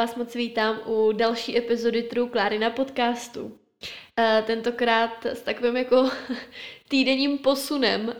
vás 0.00 0.14
moc 0.14 0.34
vítám 0.34 0.80
u 0.86 1.12
další 1.12 1.58
epizody 1.58 2.02
True 2.02 2.30
Klárina 2.30 2.70
podcastu. 2.70 3.44
Uh, 3.44 4.46
tentokrát 4.46 5.26
s 5.26 5.42
takovým 5.42 5.76
jako 5.76 6.10
týdenním 6.88 7.38
posunem. 7.38 8.06
Uh, 8.06 8.14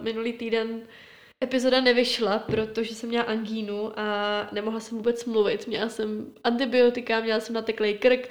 minulý 0.00 0.32
týden 0.32 0.82
epizoda 1.42 1.80
nevyšla, 1.80 2.38
protože 2.38 2.94
jsem 2.94 3.08
měla 3.08 3.24
angínu 3.24 4.00
a 4.00 4.48
nemohla 4.52 4.80
jsem 4.80 4.98
vůbec 4.98 5.24
mluvit. 5.24 5.66
Měla 5.66 5.88
jsem 5.88 6.32
antibiotika, 6.44 7.20
měla 7.20 7.40
jsem 7.40 7.54
nateklý 7.54 7.94
krk, 7.98 8.28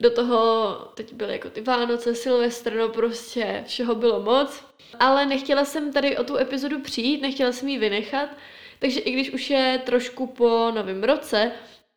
do 0.00 0.10
toho 0.10 0.74
teď 0.94 1.12
byly 1.12 1.32
jako 1.32 1.50
ty 1.50 1.60
Vánoce, 1.60 2.14
Silvestr, 2.14 2.74
no 2.74 2.88
prostě 2.88 3.64
všeho 3.66 3.94
bylo 3.94 4.22
moc. 4.22 4.64
Ale 4.98 5.26
nechtěla 5.26 5.64
jsem 5.64 5.92
tady 5.92 6.16
o 6.16 6.24
tu 6.24 6.36
epizodu 6.36 6.80
přijít, 6.80 7.22
nechtěla 7.22 7.52
jsem 7.52 7.68
ji 7.68 7.78
vynechat, 7.78 8.28
takže 8.78 9.00
i 9.00 9.12
když 9.12 9.30
už 9.30 9.50
je 9.50 9.82
trošku 9.84 10.26
po 10.26 10.70
novém 10.74 11.04
roce, 11.04 11.52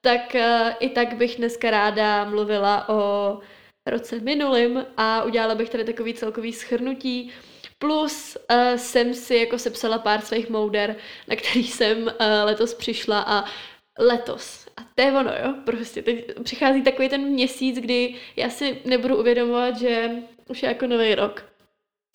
tak 0.06 0.36
uh, 0.36 0.74
i 0.80 0.90
tak 0.90 1.14
bych 1.14 1.36
dneska 1.36 1.72
ráda 1.72 2.26
mluvila 2.26 2.90
o 2.90 3.40
roce 3.88 4.20
minulým 4.20 4.86
a 4.98 5.24
udělala 5.24 5.56
bych 5.56 5.70
tady 5.70 5.84
takový 5.84 6.14
celkový 6.14 6.54
schrnutí. 6.54 7.32
Plus 7.80 8.38
uh, 8.38 8.78
jsem 8.78 9.14
si 9.14 9.36
jako 9.36 9.60
sepsala 9.60 9.98
pár 9.98 10.22
svých 10.22 10.50
mouder, 10.50 10.96
na 11.28 11.36
který 11.36 11.64
jsem 11.64 12.04
uh, 12.04 12.12
letos 12.44 12.74
přišla 12.74 13.26
a 13.28 13.46
letos. 14.00 14.66
A 14.78 14.82
to 14.96 15.02
je 15.02 15.12
ono, 15.12 15.32
jo, 15.44 15.54
prostě 15.66 16.02
teď 16.02 16.44
přichází 16.44 16.84
takový 16.84 17.10
ten 17.10 17.22
měsíc, 17.22 17.80
kdy 17.80 18.16
já 18.36 18.50
si 18.50 18.82
nebudu 18.86 19.18
uvědomovat, 19.18 19.78
že 19.78 20.12
už 20.50 20.64
je 20.64 20.70
jako 20.70 20.88
nový 20.88 21.16
rok. 21.16 21.46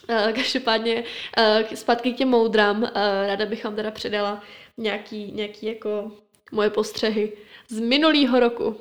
Uh, 0.09 0.33
každopádně 0.33 1.05
uh, 1.39 1.75
zpátky 1.75 2.13
k 2.13 2.17
těm 2.17 2.29
moudrám, 2.29 2.83
uh, 2.83 2.89
ráda 3.27 3.47
bych 3.47 3.65
vám 3.65 3.77
teda 3.77 3.91
předala 3.91 4.43
nějaký, 4.79 5.33
nějaký 5.33 5.67
jako 5.67 6.13
moje 6.53 6.71
postřehy 6.71 7.33
z 7.69 7.81
minulého 7.81 8.41
roku. 8.41 8.81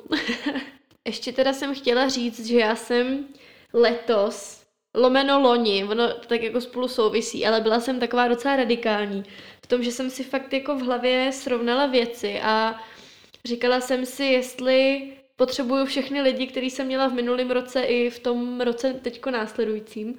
Ještě 1.06 1.32
teda 1.32 1.52
jsem 1.52 1.74
chtěla 1.74 2.08
říct, 2.08 2.46
že 2.46 2.58
já 2.58 2.76
jsem 2.76 3.26
letos, 3.72 4.62
lomeno 4.94 5.40
loni, 5.40 5.84
ono 5.84 6.14
tak 6.14 6.42
jako 6.42 6.60
spolu 6.60 6.88
souvisí, 6.88 7.46
ale 7.46 7.60
byla 7.60 7.80
jsem 7.80 8.00
taková 8.00 8.28
docela 8.28 8.56
radikální 8.56 9.24
v 9.62 9.66
tom, 9.66 9.82
že 9.82 9.92
jsem 9.92 10.10
si 10.10 10.24
fakt 10.24 10.52
jako 10.52 10.74
v 10.74 10.82
hlavě 10.82 11.32
srovnala 11.32 11.86
věci 11.86 12.40
a 12.40 12.80
říkala 13.44 13.80
jsem 13.80 14.06
si, 14.06 14.24
jestli 14.24 15.02
potřebuju 15.36 15.84
všechny 15.84 16.20
lidi, 16.20 16.46
který 16.46 16.70
jsem 16.70 16.86
měla 16.86 17.08
v 17.08 17.12
minulém 17.12 17.50
roce 17.50 17.82
i 17.82 18.10
v 18.10 18.18
tom 18.18 18.60
roce 18.60 18.92
teďko 18.94 19.30
následujícím. 19.30 20.18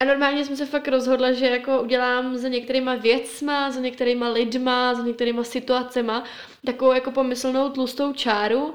A 0.00 0.04
normálně 0.04 0.44
jsem 0.44 0.56
se 0.56 0.66
fakt 0.66 0.88
rozhodla, 0.88 1.32
že 1.32 1.46
jako 1.46 1.82
udělám 1.82 2.36
za 2.36 2.48
některýma 2.48 2.94
věcma, 2.94 3.70
za 3.70 3.80
některýma 3.80 4.28
lidma, 4.28 4.94
za 4.94 5.02
některýma 5.02 5.44
situacema 5.44 6.24
takovou 6.66 6.92
jako 6.92 7.10
pomyslnou 7.10 7.70
tlustou 7.70 8.12
čáru 8.12 8.74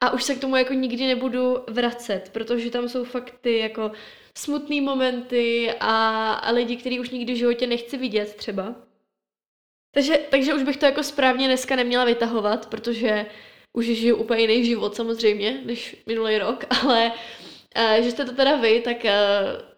a 0.00 0.10
už 0.10 0.22
se 0.24 0.34
k 0.34 0.40
tomu 0.40 0.56
jako 0.56 0.72
nikdy 0.72 1.06
nebudu 1.06 1.58
vracet, 1.68 2.30
protože 2.32 2.70
tam 2.70 2.88
jsou 2.88 3.04
fakt 3.04 3.34
ty 3.40 3.58
jako 3.58 3.92
smutné 4.38 4.80
momenty 4.80 5.72
a, 5.80 6.32
a 6.32 6.50
lidi, 6.50 6.76
který 6.76 7.00
už 7.00 7.10
nikdy 7.10 7.32
v 7.32 7.36
životě 7.36 7.66
nechci 7.66 7.96
vidět 7.96 8.34
třeba. 8.34 8.74
Takže, 9.94 10.18
takže 10.30 10.54
už 10.54 10.62
bych 10.62 10.76
to 10.76 10.86
jako 10.86 11.02
správně 11.02 11.46
dneska 11.46 11.76
neměla 11.76 12.04
vytahovat, 12.04 12.66
protože 12.66 13.26
už 13.72 13.86
žiju 13.86 14.16
úplně 14.16 14.40
jiný 14.40 14.64
život 14.64 14.96
samozřejmě, 14.96 15.60
než 15.64 15.96
minulý 16.06 16.38
rok, 16.38 16.64
ale 16.82 17.12
uh, 17.76 18.04
že 18.04 18.10
jste 18.10 18.24
to 18.24 18.32
teda 18.32 18.56
vy, 18.56 18.80
tak 18.80 19.04
uh, 19.04 19.71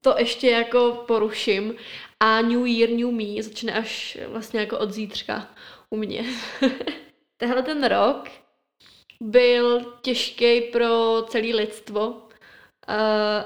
to 0.00 0.14
ještě 0.18 0.50
jako 0.50 1.04
poruším 1.06 1.74
a 2.20 2.40
New 2.40 2.66
Year, 2.66 2.90
New 2.90 3.10
Me 3.10 3.42
začne 3.42 3.72
až 3.72 4.18
vlastně 4.26 4.60
jako 4.60 4.78
od 4.78 4.92
zítřka 4.92 5.48
u 5.90 5.96
mě. 5.96 6.24
Tehle 7.36 7.62
ten 7.62 7.84
rok 7.84 8.28
byl 9.20 9.94
těžký 10.02 10.60
pro 10.60 11.22
celé 11.28 11.54
lidstvo, 11.54 12.28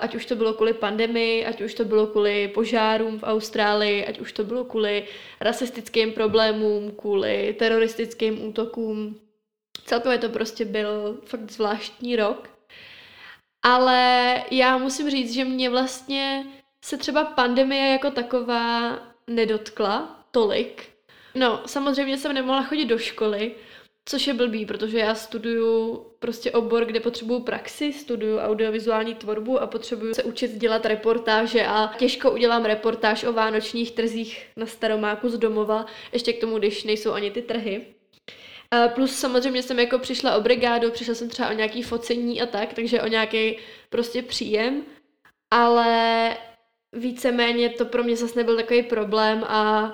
ať 0.01 0.15
už 0.15 0.27
to 0.27 0.37
bylo 0.37 0.55
kvůli 0.55 0.73
pandemii, 0.73 1.47
ať 1.47 1.61
už 1.61 1.75
to 1.75 1.85
bylo 1.85 2.07
kvůli 2.07 2.49
požárům 2.49 3.19
v 3.19 3.23
Austrálii, 3.23 4.07
ať 4.07 4.21
už 4.21 4.33
to 4.33 4.45
bylo 4.45 4.65
kvůli 4.65 5.05
rasistickým 5.41 6.12
problémům, 6.12 6.91
kvůli 6.91 7.57
teroristickým 7.59 8.47
útokům. 8.49 9.21
Celkově 9.85 10.19
to 10.19 10.29
prostě 10.29 10.65
byl 10.65 11.19
fakt 11.25 11.51
zvláštní 11.51 12.17
rok. 12.17 12.52
Ale 13.62 14.34
já 14.50 14.78
musím 14.78 15.11
říct, 15.11 15.33
že 15.33 15.45
mě 15.45 15.71
vlastně 15.71 16.47
se 16.84 16.97
třeba 16.97 17.25
pandemie 17.25 17.93
jako 17.93 18.11
taková 18.11 18.99
nedotkla 19.27 20.25
tolik. 20.31 20.89
No, 21.34 21.62
samozřejmě 21.67 22.19
jsem 22.19 22.34
nemohla 22.34 22.62
chodit 22.62 22.84
do 22.84 22.99
školy, 22.99 23.55
což 24.05 24.27
je 24.27 24.34
blbý, 24.34 24.67
protože 24.67 24.99
já 24.99 25.15
studuju 25.15 25.97
prostě 26.19 26.50
obor, 26.50 26.84
kde 26.84 27.00
potřebuju 27.00 27.41
praxi, 27.41 27.93
studuju 27.93 28.39
audiovizuální 28.39 29.15
tvorbu 29.15 29.61
a 29.61 29.67
potřebuju 29.67 30.15
se 30.15 30.23
učit 30.23 30.50
dělat 30.50 30.87
reportáže 30.87 31.67
a 31.67 31.94
těžko 31.99 32.31
udělám 32.31 32.65
reportáž 32.65 33.25
o 33.25 33.33
vánočních 33.33 33.91
trzích 33.93 34.47
na 34.56 34.67
Staromáku 34.67 35.29
z 35.29 35.39
domova, 35.39 35.87
ještě 36.12 36.33
k 36.33 36.41
tomu, 36.41 36.59
když 36.59 36.84
nejsou 36.84 37.12
ani 37.12 37.31
ty 37.31 37.43
trhy. 37.43 37.87
Plus 38.94 39.19
samozřejmě 39.19 39.62
jsem 39.62 39.78
jako 39.78 39.99
přišla 39.99 40.37
o 40.37 40.41
brigádu, 40.41 40.91
přišla 40.91 41.15
jsem 41.15 41.28
třeba 41.28 41.50
o 41.50 41.53
nějaký 41.53 41.83
focení 41.83 42.43
a 42.43 42.47
tak, 42.47 42.75
takže 42.75 43.03
o 43.03 43.06
nějaký 43.06 43.59
prostě 43.91 44.22
příjem, 44.22 44.83
ale 45.50 46.37
víceméně 46.93 47.71
to 47.71 47.84
pro 47.84 48.05
mě 48.05 48.16
zase 48.16 48.38
nebyl 48.38 48.56
takový 48.56 48.82
problém 48.82 49.44
a 49.44 49.93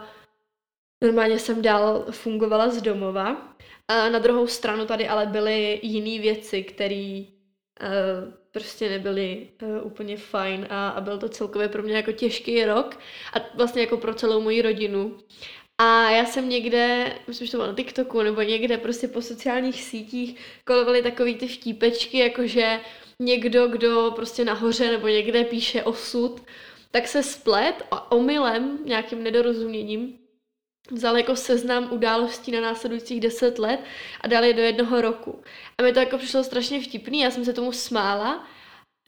normálně 1.04 1.38
jsem 1.38 1.62
dál 1.62 2.06
fungovala 2.10 2.68
z 2.68 2.82
domova. 2.82 3.54
A 3.88 4.08
na 4.08 4.18
druhou 4.18 4.46
stranu 4.46 4.86
tady 4.86 5.08
ale 5.08 5.26
byly 5.26 5.80
jiné 5.82 6.22
věci, 6.22 6.62
které 6.62 7.22
uh, 7.24 8.32
prostě 8.50 8.88
nebyly 8.88 9.48
uh, 9.62 9.86
úplně 9.86 10.16
fajn 10.16 10.66
a, 10.70 10.88
a 10.88 11.00
byl 11.00 11.18
to 11.18 11.28
celkově 11.28 11.68
pro 11.68 11.82
mě 11.82 11.96
jako 11.96 12.12
těžký 12.12 12.64
rok 12.64 12.98
a 13.34 13.38
vlastně 13.54 13.82
jako 13.82 13.96
pro 13.96 14.14
celou 14.14 14.40
moji 14.40 14.62
rodinu. 14.62 15.18
A 15.80 16.10
já 16.10 16.24
jsem 16.24 16.48
někde, 16.48 17.12
myslím, 17.26 17.46
že 17.46 17.50
to 17.50 17.56
bylo 17.56 17.68
na 17.68 17.74
TikToku 17.74 18.22
nebo 18.22 18.42
někde 18.42 18.78
prostě 18.78 19.08
po 19.08 19.22
sociálních 19.22 19.82
sítích 19.82 20.40
kolovaly 20.64 21.02
takový 21.02 21.34
ty 21.34 21.48
vtípečky, 21.48 22.18
jakože 22.18 22.80
někdo, 23.20 23.68
kdo 23.68 24.12
prostě 24.16 24.44
nahoře 24.44 24.90
nebo 24.90 25.08
někde 25.08 25.44
píše 25.44 25.82
osud, 25.82 26.42
tak 26.90 27.08
se 27.08 27.22
splet 27.22 27.74
a 27.90 28.12
omylem, 28.12 28.78
nějakým 28.84 29.22
nedorozuměním, 29.22 30.18
vzal 30.90 31.16
jako 31.16 31.36
seznam 31.36 31.92
událostí 31.92 32.52
na 32.52 32.60
následujících 32.60 33.20
deset 33.20 33.58
let 33.58 33.80
a 34.20 34.28
dal 34.28 34.44
je 34.44 34.54
do 34.54 34.62
jednoho 34.62 35.00
roku. 35.00 35.42
A 35.78 35.82
mi 35.82 35.92
to 35.92 36.00
jako 36.00 36.18
přišlo 36.18 36.44
strašně 36.44 36.80
vtipný, 36.80 37.20
já 37.20 37.30
jsem 37.30 37.44
se 37.44 37.52
tomu 37.52 37.72
smála, 37.72 38.48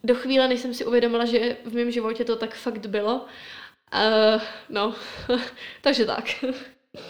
do 0.04 0.14
chvíle, 0.14 0.48
než 0.48 0.60
jsem 0.60 0.74
si 0.74 0.84
uvědomila, 0.84 1.24
že 1.24 1.56
v 1.64 1.74
mém 1.74 1.90
životě 1.90 2.24
to 2.24 2.36
tak 2.36 2.54
fakt 2.54 2.86
bylo. 2.86 3.26
Uh, 3.94 4.42
no, 4.68 4.94
takže 5.82 6.04
tak. 6.06 6.24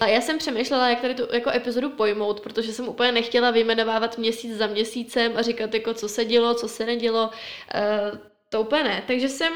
A 0.01 0.07
já 0.07 0.21
jsem 0.21 0.39
přemýšlela, 0.39 0.89
jak 0.89 1.01
tady 1.01 1.15
tu 1.15 1.35
jako 1.35 1.51
epizodu 1.51 1.91
pojmout, 1.91 2.41
protože 2.41 2.73
jsem 2.73 2.89
úplně 2.89 3.13
nechtěla 3.13 3.51
vyjmenovávat 3.51 4.19
měsíc 4.19 4.57
za 4.57 4.67
měsícem 4.67 5.33
a 5.37 5.43
říkat, 5.43 5.75
jako, 5.75 5.95
co 5.95 6.09
se 6.09 6.25
dělo, 6.25 6.55
co 6.55 6.69
se 6.69 6.87
nedělo. 6.87 7.31
Uh, 7.31 8.19
to 8.49 8.61
úplně 8.61 8.85
ne. 8.85 9.03
Takže 9.07 9.29
jsem 9.29 9.53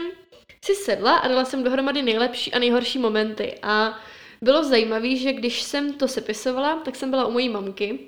si 0.64 0.74
sedla 0.74 1.16
a 1.16 1.28
dala 1.28 1.44
jsem 1.44 1.64
dohromady 1.64 2.02
nejlepší 2.02 2.52
a 2.52 2.58
nejhorší 2.58 2.98
momenty. 2.98 3.58
A 3.62 4.00
bylo 4.42 4.64
zajímavé, 4.64 5.16
že 5.16 5.32
když 5.32 5.62
jsem 5.62 5.94
to 5.94 6.08
sepisovala, 6.08 6.76
tak 6.76 6.96
jsem 6.96 7.10
byla 7.10 7.26
u 7.26 7.30
mojí 7.30 7.48
mamky 7.48 7.98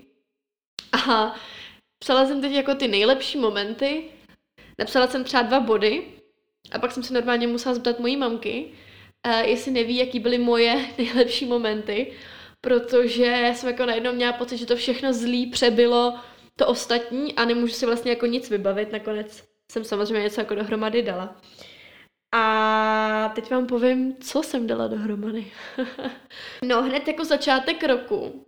a 0.93 1.35
psala 1.99 2.27
jsem 2.27 2.41
teď 2.41 2.53
jako 2.53 2.75
ty 2.75 2.89
nejlepší 2.89 3.39
momenty. 3.39 4.05
Napsala 4.79 5.07
jsem 5.07 5.25
třeba 5.25 5.43
dva 5.43 5.61
body 5.61 6.07
a 6.73 6.79
pak 6.79 6.93
jsem 6.93 7.03
se 7.03 7.15
normálně 7.15 7.47
musela 7.47 7.75
zeptat 7.75 7.99
mojí 7.99 8.17
mamky, 8.17 8.73
jestli 9.31 9.73
neví, 9.73 9.97
jaký 9.97 10.21
byly 10.21 10.39
moje 10.39 10.87
nejlepší 10.99 11.45
momenty, 11.47 12.13
protože 12.61 13.53
jsem 13.55 13.69
jako 13.69 13.87
najednou 13.87 14.13
měla 14.13 14.33
pocit, 14.33 14.57
že 14.57 14.67
to 14.67 14.77
všechno 14.77 15.13
zlý 15.13 15.47
přebylo 15.47 16.15
to 16.57 16.67
ostatní 16.67 17.35
a 17.35 17.45
nemůžu 17.45 17.75
si 17.75 17.87
vlastně 17.87 18.11
jako 18.11 18.27
nic 18.27 18.51
vybavit. 18.51 18.93
Nakonec 18.93 19.45
jsem 19.73 19.85
samozřejmě 19.85 20.23
něco 20.23 20.41
jako 20.41 20.55
dohromady 20.55 21.03
dala. 21.03 21.37
A 22.35 23.33
teď 23.35 23.51
vám 23.51 23.67
povím, 23.67 24.17
co 24.21 24.43
jsem 24.43 24.67
dala 24.67 24.89
dohromady. 24.89 25.53
no, 26.65 26.83
hned 26.83 27.09
jako 27.09 27.25
začátek 27.25 27.85
roku 27.85 28.47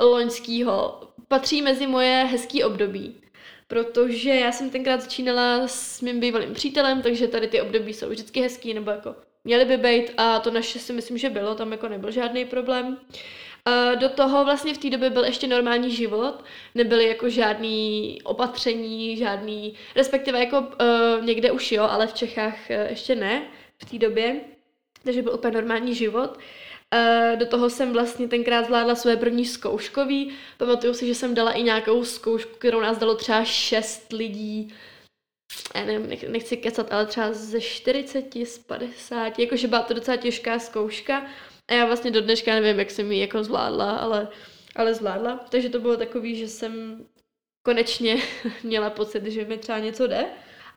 loňského 0.00 1.00
patří 1.28 1.62
mezi 1.62 1.86
moje 1.86 2.28
hezký 2.30 2.64
období. 2.64 3.20
Protože 3.66 4.30
já 4.30 4.52
jsem 4.52 4.70
tenkrát 4.70 5.00
začínala 5.00 5.68
s 5.68 6.00
mým 6.00 6.20
bývalým 6.20 6.54
přítelem, 6.54 7.02
takže 7.02 7.28
tady 7.28 7.48
ty 7.48 7.60
období 7.60 7.94
jsou 7.94 8.08
vždycky 8.08 8.40
hezký, 8.40 8.74
nebo 8.74 8.90
jako 8.90 9.14
měly 9.48 9.64
by 9.64 9.76
být 9.76 10.12
a 10.16 10.38
to 10.38 10.50
naše 10.50 10.78
si 10.78 10.92
myslím, 10.92 11.18
že 11.18 11.30
bylo, 11.30 11.54
tam 11.54 11.72
jako 11.72 11.88
nebyl 11.88 12.10
žádný 12.10 12.44
problém. 12.44 12.98
Do 13.94 14.08
toho 14.08 14.44
vlastně 14.44 14.74
v 14.74 14.78
té 14.78 14.90
době 14.90 15.10
byl 15.10 15.24
ještě 15.24 15.46
normální 15.46 15.90
život, 15.90 16.44
nebyly 16.74 17.08
jako 17.08 17.28
žádný 17.28 18.18
opatření, 18.24 19.16
žádný, 19.16 19.74
respektive 19.96 20.38
jako 20.38 20.60
uh, 20.60 21.24
někde 21.24 21.50
už 21.50 21.72
jo, 21.72 21.84
ale 21.90 22.06
v 22.06 22.12
Čechách 22.12 22.54
uh, 22.70 22.90
ještě 22.90 23.14
ne 23.14 23.42
v 23.78 23.90
té 23.90 23.98
době, 23.98 24.40
takže 25.04 25.22
byl 25.22 25.34
úplně 25.34 25.54
normální 25.54 25.94
život. 25.94 26.36
Uh, 26.36 27.38
do 27.38 27.46
toho 27.46 27.70
jsem 27.70 27.92
vlastně 27.92 28.28
tenkrát 28.28 28.64
zvládla 28.66 28.94
své 28.94 29.16
první 29.16 29.44
zkouškový. 29.44 30.32
Pamatuju 30.58 30.94
si, 30.94 31.06
že 31.06 31.14
jsem 31.14 31.34
dala 31.34 31.52
i 31.52 31.62
nějakou 31.62 32.04
zkoušku, 32.04 32.56
kterou 32.58 32.80
nás 32.80 32.98
dalo 32.98 33.14
třeba 33.14 33.44
šest 33.44 34.12
lidí. 34.12 34.74
Já 35.74 35.84
nevím, 35.84 36.32
nechci 36.32 36.56
kecat, 36.56 36.92
ale 36.92 37.06
třeba 37.06 37.32
ze 37.32 37.60
40, 37.60 38.34
z 38.44 38.58
50, 38.58 39.38
jakože 39.38 39.68
byla 39.68 39.82
to 39.82 39.94
docela 39.94 40.16
těžká 40.16 40.58
zkouška. 40.58 41.26
A 41.68 41.74
já 41.74 41.86
vlastně 41.86 42.10
do 42.10 42.20
dneška 42.20 42.54
nevím, 42.54 42.78
jak 42.78 42.90
jsem 42.90 43.12
ji 43.12 43.20
jako 43.20 43.44
zvládla, 43.44 43.96
ale, 43.96 44.28
ale 44.76 44.94
zvládla. 44.94 45.46
Takže 45.48 45.68
to 45.68 45.80
bylo 45.80 45.96
takový, 45.96 46.36
že 46.36 46.48
jsem 46.48 47.04
konečně 47.62 48.22
měla 48.62 48.90
pocit, 48.90 49.24
že 49.24 49.44
mi 49.44 49.58
třeba 49.58 49.78
něco 49.78 50.06
jde. 50.06 50.26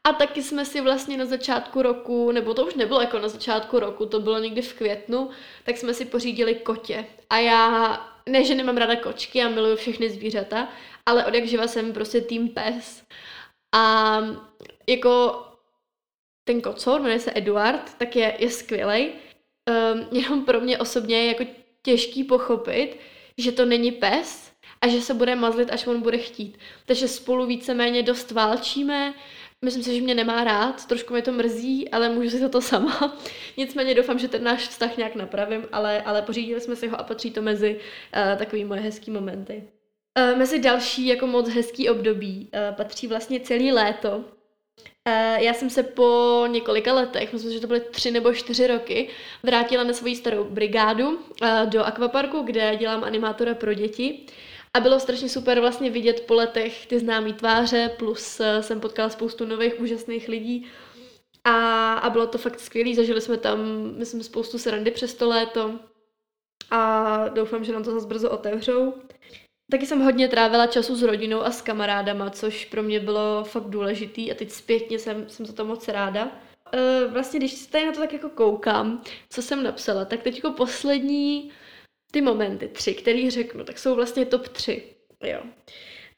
A 0.04 0.14
taky 0.14 0.44
jsme 0.44 0.66
si 0.66 0.82
vlastně 0.82 1.18
na 1.18 1.26
začátku 1.26 1.82
roku, 1.82 2.32
nebo 2.32 2.54
to 2.54 2.66
už 2.66 2.76
nebylo 2.76 3.02
jako 3.02 3.20
na 3.20 3.28
začátku 3.28 3.80
roku, 3.80 4.06
to 4.06 4.20
bylo 4.20 4.40
někdy 4.40 4.62
v 4.62 4.74
květnu, 4.74 5.30
tak 5.64 5.78
jsme 5.78 5.94
si 5.94 6.06
pořídili 6.06 6.56
kotě. 6.56 7.06
A 7.30 7.38
já, 7.38 7.96
ne, 8.30 8.44
že 8.44 8.56
nemám 8.56 8.78
ráda 8.78 8.96
kočky, 8.96 9.40
já 9.40 9.50
miluju 9.50 9.76
všechny 9.76 10.10
zvířata, 10.10 10.68
ale 11.06 11.26
od 11.26 11.34
jak 11.34 11.46
živa 11.46 11.68
jsem 11.68 11.94
prostě 11.94 12.22
tým 12.22 12.50
pes. 12.50 13.04
A 13.76 14.18
jako 14.90 15.46
ten 16.44 16.62
kocor, 16.62 17.02
jmenuje 17.02 17.20
se 17.20 17.32
Eduard, 17.36 17.94
tak 17.98 18.16
je, 18.16 18.36
je 18.40 18.50
skvělej. 18.50 19.14
Um, 19.94 20.08
jenom 20.12 20.46
pro 20.46 20.62
mě 20.62 20.78
osobně 20.78 21.18
je 21.18 21.28
jako 21.28 21.44
těžký 21.82 22.24
pochopit, 22.24 22.98
že 23.38 23.52
to 23.52 23.66
není 23.66 23.92
pes 23.92 24.52
a 24.82 24.88
že 24.88 25.02
se 25.02 25.14
bude 25.14 25.36
mazlit, 25.36 25.72
až 25.72 25.88
on 25.88 26.02
bude 26.02 26.18
chtít. 26.18 26.58
Takže 26.86 27.08
spolu 27.08 27.46
víceméně 27.46 28.04
dost 28.04 28.32
válčíme, 28.32 29.14
Myslím 29.66 29.84
si, 29.84 29.96
že 29.96 30.02
mě 30.02 30.16
nemá 30.16 30.44
rád, 30.44 30.86
trošku 30.86 31.14
mě 31.14 31.22
to 31.22 31.32
mrzí, 31.32 31.90
ale 31.90 32.10
můžu 32.10 32.30
si 32.30 32.40
to, 32.40 32.50
to 32.50 32.62
sama. 32.62 33.18
Nicméně 33.58 33.96
doufám, 33.96 34.20
že 34.20 34.28
ten 34.28 34.44
náš 34.44 34.68
vztah 34.68 34.98
nějak 34.98 35.16
napravím, 35.16 35.68
ale, 35.72 36.02
ale 36.02 36.22
pořídili 36.22 36.62
jsme 36.62 36.76
si 36.76 36.88
ho 36.88 37.00
a 37.00 37.04
patří 37.04 37.32
to 37.32 37.42
mezi 37.42 37.76
uh, 37.76 38.38
takový 38.38 38.66
moje 38.66 38.82
hezký 38.82 39.12
momenty. 39.12 39.64
Uh, 40.20 40.38
mezi 40.38 40.60
další 40.60 41.08
jako 41.08 41.28
moc 41.28 41.50
hezký 41.50 41.90
období 41.90 42.50
uh, 42.54 42.76
patří 42.76 43.08
vlastně 43.08 43.40
celý 43.40 43.72
léto. 43.72 44.18
Uh, 44.18 45.38
já 45.38 45.54
jsem 45.54 45.70
se 45.70 45.84
po 45.84 46.44
několika 46.48 46.94
letech, 46.94 47.34
myslím, 47.34 47.54
že 47.54 47.60
to 47.60 47.68
byly 47.68 47.82
tři 47.82 48.12
nebo 48.12 48.34
čtyři 48.34 48.68
roky, 48.68 49.10
vrátila 49.44 49.84
na 49.84 49.94
svoji 49.94 50.16
starou 50.16 50.44
brigádu 50.44 51.20
do 51.66 51.84
akvaparku, 51.84 52.42
kde 52.42 52.76
dělám 52.76 53.04
animátora 53.04 53.56
pro 53.56 53.74
děti. 53.74 54.26
A 54.74 54.80
bylo 54.80 55.00
strašně 55.00 55.30
super 55.30 55.60
vlastně 55.60 55.90
vidět 55.90 56.26
po 56.28 56.34
letech 56.34 56.86
ty 56.86 57.00
známé 57.00 57.34
tváře, 57.34 57.96
plus 58.00 58.40
eh, 58.40 58.64
jsem 58.64 58.80
potkala 58.80 59.10
spoustu 59.10 59.46
nových 59.46 59.80
úžasných 59.80 60.28
lidí. 60.28 60.68
A, 61.44 61.94
a 61.94 62.10
bylo 62.10 62.28
to 62.28 62.38
fakt 62.38 62.60
skvělé, 62.60 62.96
zažili 62.96 63.22
jsme 63.22 63.38
tam, 63.38 63.60
myslím, 63.98 64.24
spoustu 64.24 64.58
srandy 64.58 64.92
přes 64.92 65.14
to 65.14 65.30
léto. 65.30 65.80
A 66.72 67.28
doufám, 67.28 67.64
že 67.64 67.74
nám 67.74 67.84
to 67.84 67.92
zase 67.92 68.08
brzo 68.08 68.30
otevřou. 68.30 68.94
Taky 69.72 69.86
jsem 69.86 70.02
hodně 70.02 70.28
trávila 70.28 70.68
času 70.68 70.96
s 70.96 71.04
rodinou 71.04 71.42
a 71.42 71.52
s 71.52 71.62
kamarádama, 71.62 72.30
což 72.30 72.66
pro 72.66 72.84
mě 72.84 73.00
bylo 73.00 73.44
fakt 73.44 73.70
důležitý 73.70 74.32
a 74.32 74.36
teď 74.36 74.52
zpětně 74.52 75.00
jsem, 75.00 75.30
jsem 75.30 75.46
za 75.46 75.54
to 75.54 75.66
moc 75.66 75.88
ráda. 75.88 76.32
E, 76.74 77.08
vlastně, 77.08 77.40
když 77.40 77.54
se 77.54 77.72
tady 77.72 77.86
na 77.86 77.92
to 77.92 78.00
tak 78.00 78.14
jako 78.14 78.30
koukám, 78.30 79.04
co 79.30 79.42
jsem 79.42 79.64
napsala, 79.64 80.06
tak 80.06 80.24
teď 80.24 80.36
jako 80.36 80.52
poslední 80.52 81.52
ty 82.12 82.22
momenty, 82.22 82.68
tři, 82.68 82.94
který 82.94 83.30
řeknu, 83.30 83.64
tak 83.64 83.80
jsou 83.80 83.96
vlastně 83.96 84.26
top 84.26 84.48
tři. 84.48 84.84
Jo. 85.24 85.40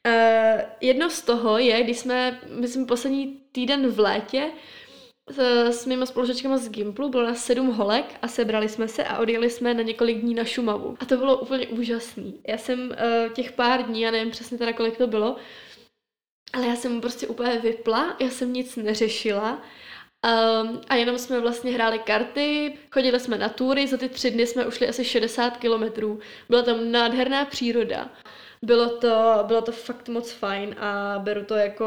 Uh, 0.06 0.60
jedno 0.80 1.10
z 1.10 1.22
toho 1.22 1.58
je, 1.58 1.82
když 1.82 1.98
jsme, 1.98 2.40
myslím, 2.48 2.86
poslední 2.86 3.40
týden 3.52 3.88
v 3.88 4.00
létě 4.00 4.50
s, 5.30 5.38
s 5.70 5.86
mými 5.86 6.06
spolužačkama 6.06 6.58
z 6.58 6.68
Gimplu, 6.68 7.08
bylo 7.08 7.22
nás 7.22 7.44
sedm 7.44 7.66
holek 7.66 8.14
a 8.22 8.28
sebrali 8.28 8.68
jsme 8.68 8.88
se 8.88 9.04
a 9.04 9.18
odjeli 9.18 9.50
jsme 9.50 9.74
na 9.74 9.82
několik 9.82 10.20
dní 10.20 10.34
na 10.34 10.44
Šumavu. 10.44 10.96
A 11.00 11.04
to 11.04 11.16
bylo 11.16 11.38
úplně 11.38 11.66
úžasný. 11.66 12.40
Já 12.48 12.58
jsem 12.58 12.80
uh, 12.90 13.32
těch 13.32 13.52
pár 13.52 13.82
dní, 13.82 14.00
já 14.00 14.10
nevím 14.10 14.30
přesně 14.30 14.58
teda 14.58 14.72
kolik 14.72 14.96
to 14.96 15.06
bylo, 15.06 15.36
ale 16.52 16.66
já 16.66 16.76
jsem 16.76 17.00
prostě 17.00 17.26
úplně 17.26 17.58
vypla, 17.58 18.16
já 18.20 18.30
jsem 18.30 18.52
nic 18.52 18.76
neřešila 18.76 19.62
Um, 20.24 20.80
a 20.88 20.94
jenom 20.94 21.18
jsme 21.18 21.40
vlastně 21.40 21.72
hráli 21.72 21.98
karty, 21.98 22.78
chodili 22.90 23.20
jsme 23.20 23.38
na 23.38 23.48
túry, 23.48 23.86
za 23.86 23.96
ty 23.96 24.08
tři 24.08 24.30
dny 24.30 24.46
jsme 24.46 24.66
ušli 24.66 24.88
asi 24.88 25.04
60 25.04 25.56
kilometrů. 25.56 26.18
Byla 26.48 26.62
tam 26.62 26.92
nádherná 26.92 27.44
příroda. 27.44 28.10
Bylo 28.62 28.88
to, 28.88 29.44
bylo 29.46 29.62
to 29.62 29.72
fakt 29.72 30.08
moc 30.08 30.32
fajn 30.32 30.76
a 30.78 31.18
beru 31.18 31.44
to 31.44 31.54
jako 31.54 31.84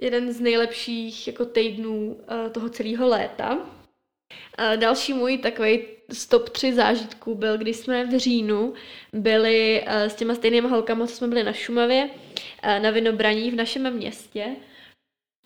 jeden 0.00 0.32
z 0.32 0.40
nejlepších 0.40 1.26
jako 1.26 1.44
týdnů 1.44 2.06
uh, 2.06 2.52
toho 2.52 2.68
celého 2.68 3.08
léta. 3.08 3.54
Uh, 3.54 4.76
další 4.76 5.12
můj 5.12 5.38
takový 5.38 5.82
stop 6.12 6.48
3 6.48 6.74
zážitků 6.74 7.34
byl, 7.34 7.58
když 7.58 7.76
jsme 7.76 8.04
v 8.06 8.18
říjnu 8.18 8.74
byli 9.12 9.84
uh, 9.86 9.92
s 9.92 10.14
těma 10.14 10.34
stejnými 10.34 10.68
holkama, 10.68 11.06
co 11.06 11.16
jsme 11.16 11.28
byli 11.28 11.44
na 11.44 11.52
Šumavě, 11.52 12.04
uh, 12.04 12.82
na 12.82 12.90
Vinobraní 12.90 13.50
v 13.50 13.54
našem 13.54 13.90
městě. 13.90 14.46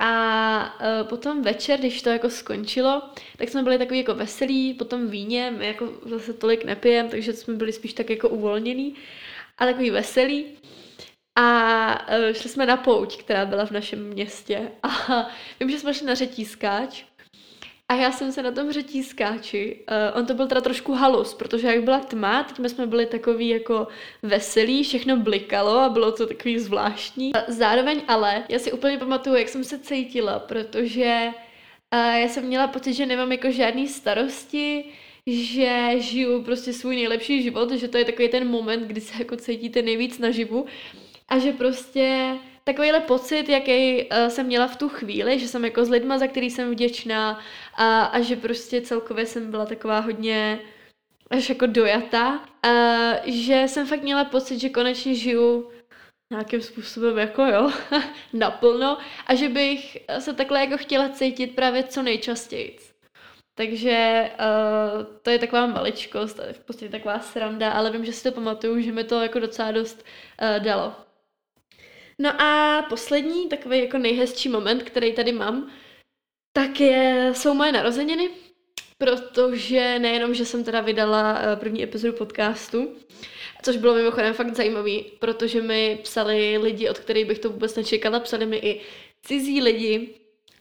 A 0.00 0.80
uh, 0.80 1.08
potom 1.08 1.42
večer, 1.42 1.78
když 1.78 2.02
to 2.02 2.10
jako 2.10 2.30
skončilo, 2.30 3.02
tak 3.36 3.48
jsme 3.48 3.62
byli 3.62 3.78
takový 3.78 3.98
jako 3.98 4.14
veselí, 4.14 4.74
potom 4.74 5.08
víně, 5.08 5.54
my 5.58 5.66
jako 5.66 5.92
zase 6.06 6.32
tolik 6.32 6.64
nepijem, 6.64 7.08
takže 7.08 7.32
jsme 7.32 7.54
byli 7.54 7.72
spíš 7.72 7.92
tak 7.92 8.10
jako 8.10 8.28
uvolněný 8.28 8.94
a 9.58 9.66
takový 9.66 9.90
veselý. 9.90 10.46
A 11.40 12.08
uh, 12.18 12.32
šli 12.32 12.48
jsme 12.48 12.66
na 12.66 12.76
pouť, 12.76 13.16
která 13.16 13.46
byla 13.46 13.66
v 13.66 13.70
našem 13.70 14.08
městě. 14.08 14.72
A 14.82 14.88
vím, 15.60 15.70
že 15.70 15.78
jsme 15.78 15.94
šli 15.94 16.06
na 16.06 16.14
řetískáč 16.14 17.04
a 17.90 17.94
já 17.94 18.12
jsem 18.12 18.32
se 18.32 18.42
na 18.42 18.52
tom 18.52 18.72
řetískáči, 18.72 19.84
uh, 19.90 20.18
on 20.18 20.26
to 20.26 20.34
byl 20.34 20.46
teda 20.46 20.60
trošku 20.60 20.92
halus, 20.92 21.34
protože 21.34 21.66
jak 21.66 21.84
byla 21.84 21.98
tma, 21.98 22.42
teď 22.42 22.70
jsme 22.70 22.86
byli 22.86 23.06
takový 23.06 23.48
jako 23.48 23.86
veselí, 24.22 24.84
všechno 24.84 25.16
blikalo 25.16 25.78
a 25.78 25.88
bylo 25.88 26.12
to 26.12 26.26
takový 26.26 26.58
zvláštní. 26.58 27.34
A 27.34 27.44
zároveň 27.48 28.02
ale, 28.08 28.44
já 28.48 28.58
si 28.58 28.72
úplně 28.72 28.98
pamatuju, 28.98 29.36
jak 29.36 29.48
jsem 29.48 29.64
se 29.64 29.78
cítila, 29.78 30.38
protože 30.38 31.28
uh, 31.94 32.16
já 32.16 32.28
jsem 32.28 32.44
měla 32.44 32.66
pocit, 32.66 32.94
že 32.94 33.06
nemám 33.06 33.32
jako 33.32 33.50
žádný 33.50 33.88
starosti, 33.88 34.84
že 35.26 35.90
žiju 35.98 36.42
prostě 36.42 36.72
svůj 36.72 36.96
nejlepší 36.96 37.42
život, 37.42 37.70
že 37.70 37.88
to 37.88 37.98
je 37.98 38.04
takový 38.04 38.28
ten 38.28 38.48
moment, 38.48 38.82
kdy 38.86 39.00
se 39.00 39.14
jako 39.18 39.36
cítíte 39.36 39.82
nejvíc 39.82 40.18
naživu 40.18 40.66
a 41.28 41.38
že 41.38 41.52
prostě 41.52 42.36
takovýhle 42.64 43.00
pocit, 43.00 43.48
jaký 43.48 44.02
uh, 44.02 44.28
jsem 44.28 44.46
měla 44.46 44.66
v 44.66 44.76
tu 44.76 44.88
chvíli, 44.88 45.38
že 45.38 45.48
jsem 45.48 45.64
jako 45.64 45.84
s 45.84 45.90
lidma, 45.90 46.18
za 46.18 46.26
který 46.26 46.50
jsem 46.50 46.70
vděčná 46.70 47.40
a, 47.74 48.02
a 48.02 48.20
že 48.20 48.36
prostě 48.36 48.80
celkově 48.80 49.26
jsem 49.26 49.50
byla 49.50 49.66
taková 49.66 50.00
hodně 50.00 50.60
až 51.30 51.48
jako 51.48 51.66
dojata, 51.66 52.48
uh, 52.66 53.32
že 53.32 53.64
jsem 53.66 53.86
fakt 53.86 54.02
měla 54.02 54.24
pocit, 54.24 54.58
že 54.58 54.68
konečně 54.68 55.14
žiju 55.14 55.70
nějakým 56.32 56.62
způsobem 56.62 57.18
jako 57.18 57.42
jo, 57.42 57.70
naplno 58.32 58.98
a 59.26 59.34
že 59.34 59.48
bych 59.48 59.98
se 60.18 60.34
takhle 60.34 60.60
jako 60.60 60.76
chtěla 60.76 61.08
cítit 61.08 61.54
právě 61.54 61.82
co 61.82 62.02
nejčastěji. 62.02 62.78
Takže 63.54 64.30
uh, 64.40 65.04
to 65.22 65.30
je 65.30 65.38
taková 65.38 65.66
maličkost, 65.66 66.40
v 66.52 66.64
podstatě 66.64 66.88
taková 66.88 67.20
sranda, 67.20 67.70
ale 67.72 67.90
vím, 67.90 68.04
že 68.04 68.12
si 68.12 68.22
to 68.22 68.32
pamatuju, 68.32 68.80
že 68.80 68.92
mi 68.92 69.04
to 69.04 69.22
jako 69.22 69.38
docela 69.38 69.72
dost 69.72 70.04
uh, 70.42 70.64
dalo. 70.64 71.07
No 72.20 72.42
a 72.42 72.82
poslední, 72.88 73.48
takový 73.48 73.78
jako 73.78 73.98
nejhezčí 73.98 74.48
moment, 74.48 74.82
který 74.82 75.12
tady 75.12 75.32
mám, 75.32 75.70
tak 76.52 76.80
je, 76.80 77.32
jsou 77.36 77.54
moje 77.54 77.72
narozeniny, 77.72 78.30
protože 78.98 79.98
nejenom, 79.98 80.34
že 80.34 80.44
jsem 80.44 80.64
teda 80.64 80.80
vydala 80.80 81.38
eh, 81.38 81.56
první 81.56 81.82
epizodu 81.82 82.12
podcastu, 82.12 82.96
což 83.62 83.76
bylo 83.76 83.94
mimochodem 83.94 84.34
fakt 84.34 84.56
zajímavý, 84.56 85.12
protože 85.18 85.62
mi 85.62 85.98
psali 86.02 86.58
lidi, 86.58 86.88
od 86.88 86.98
kterých 86.98 87.26
bych 87.26 87.38
to 87.38 87.50
vůbec 87.50 87.76
nečekala, 87.76 88.20
psali 88.20 88.46
mi 88.46 88.56
i 88.56 88.80
cizí 89.22 89.62
lidi, 89.62 90.14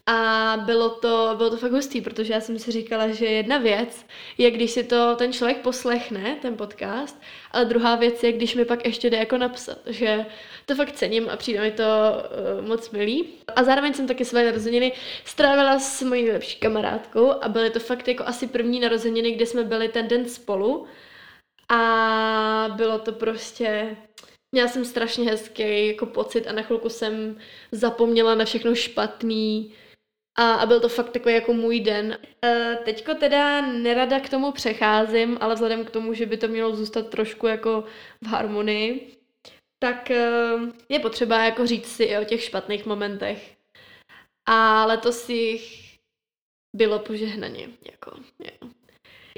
a 0.10 0.58
bylo 0.66 0.90
to, 0.90 1.34
bylo 1.38 1.50
to 1.50 1.58
fakt 1.58 1.72
hustý, 1.72 2.02
protože 2.02 2.34
já 2.34 2.42
jsem 2.42 2.60
si 2.60 2.72
říkala, 2.72 3.08
že 3.08 3.26
jedna 3.26 3.58
věc 3.58 4.06
je, 4.38 4.52
když 4.52 4.72
si 4.72 4.84
to 4.84 5.16
ten 5.16 5.34
člověk 5.34 5.58
poslechne, 5.58 6.38
ten 6.42 6.58
podcast, 6.58 7.22
ale 7.52 7.66
druhá 7.66 7.96
věc 7.96 8.24
je, 8.24 8.32
když 8.32 8.56
mi 8.56 8.66
pak 8.66 8.86
ještě 8.86 9.10
jde 9.10 9.18
jako 9.18 9.38
napsat, 9.38 9.78
že 9.86 10.26
to 10.66 10.76
fakt 10.76 10.92
cením 10.92 11.30
a 11.30 11.38
přijde 11.38 11.62
mi 11.62 11.72
to 11.72 11.84
uh, 11.84 12.68
moc 12.68 12.92
milý. 12.92 13.28
A 13.56 13.64
zároveň 13.64 13.94
jsem 13.94 14.08
taky 14.08 14.26
své 14.26 14.46
narozeniny 14.46 14.92
strávila 15.26 15.80
s 15.80 16.02
mojí 16.02 16.32
lepší 16.32 16.60
kamarádkou 16.60 17.32
a 17.32 17.50
byly 17.50 17.70
to 17.70 17.80
fakt 17.80 18.08
jako 18.08 18.24
asi 18.26 18.48
první 18.48 18.80
narozeniny, 18.80 19.32
kde 19.32 19.46
jsme 19.46 19.64
byli 19.64 19.90
ten 19.90 20.08
den 20.08 20.30
spolu 20.30 20.86
a 21.70 22.74
bylo 22.76 23.00
to 23.00 23.12
prostě 23.12 23.98
Měla 24.52 24.68
jsem 24.68 24.86
strašně 24.86 25.30
hezký 25.30 25.88
jako 25.88 26.06
pocit 26.06 26.48
a 26.48 26.52
na 26.52 26.62
chvilku 26.62 26.90
jsem 26.90 27.38
zapomněla 27.72 28.36
na 28.36 28.46
všechno 28.46 28.76
špatný, 28.76 29.74
a, 30.38 30.54
a 30.54 30.66
byl 30.66 30.80
to 30.80 30.90
fakt 30.90 31.10
takový 31.10 31.36
jako 31.36 31.54
můj 31.54 31.80
den. 31.80 32.18
E, 32.46 32.78
teďko 32.86 33.14
teda 33.14 33.62
nerada 33.62 34.20
k 34.20 34.30
tomu 34.30 34.52
přecházím, 34.52 35.38
ale 35.42 35.54
vzhledem 35.54 35.86
k 35.86 35.90
tomu, 35.90 36.14
že 36.14 36.26
by 36.26 36.38
to 36.38 36.48
mělo 36.48 36.76
zůstat 36.76 37.10
trošku 37.10 37.48
jako 37.48 37.84
v 38.22 38.28
harmonii, 38.28 39.18
tak 39.80 40.12
e, 40.12 40.32
je 40.90 41.00
potřeba 41.00 41.44
jako 41.44 41.68
říct 41.68 41.88
si 41.88 42.04
i 42.04 42.18
o 42.18 42.24
těch 42.24 42.44
špatných 42.44 42.86
momentech. 42.86 43.58
A 44.46 44.86
letos 44.86 45.30
jich 45.30 45.98
bylo 46.76 47.00
požehnaně. 47.00 47.70
Jako, 47.92 48.12
jo. 48.40 48.70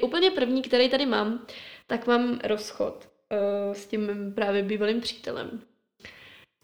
Úplně 0.02 0.30
první, 0.30 0.62
který 0.62 0.88
tady 0.88 1.06
mám, 1.06 1.46
tak 1.86 2.06
mám 2.06 2.40
rozchod 2.44 3.08
uh, 3.30 3.74
s 3.74 3.86
tím 3.86 4.06
mým 4.06 4.34
právě 4.34 4.62
bývalým 4.62 5.00
přítelem. 5.00 5.62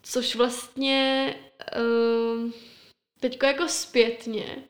Což 0.03 0.37
vlastně 0.37 1.35
uh, 1.77 2.51
teďko 3.21 3.47
jako 3.47 3.69
zpětně 3.69 4.65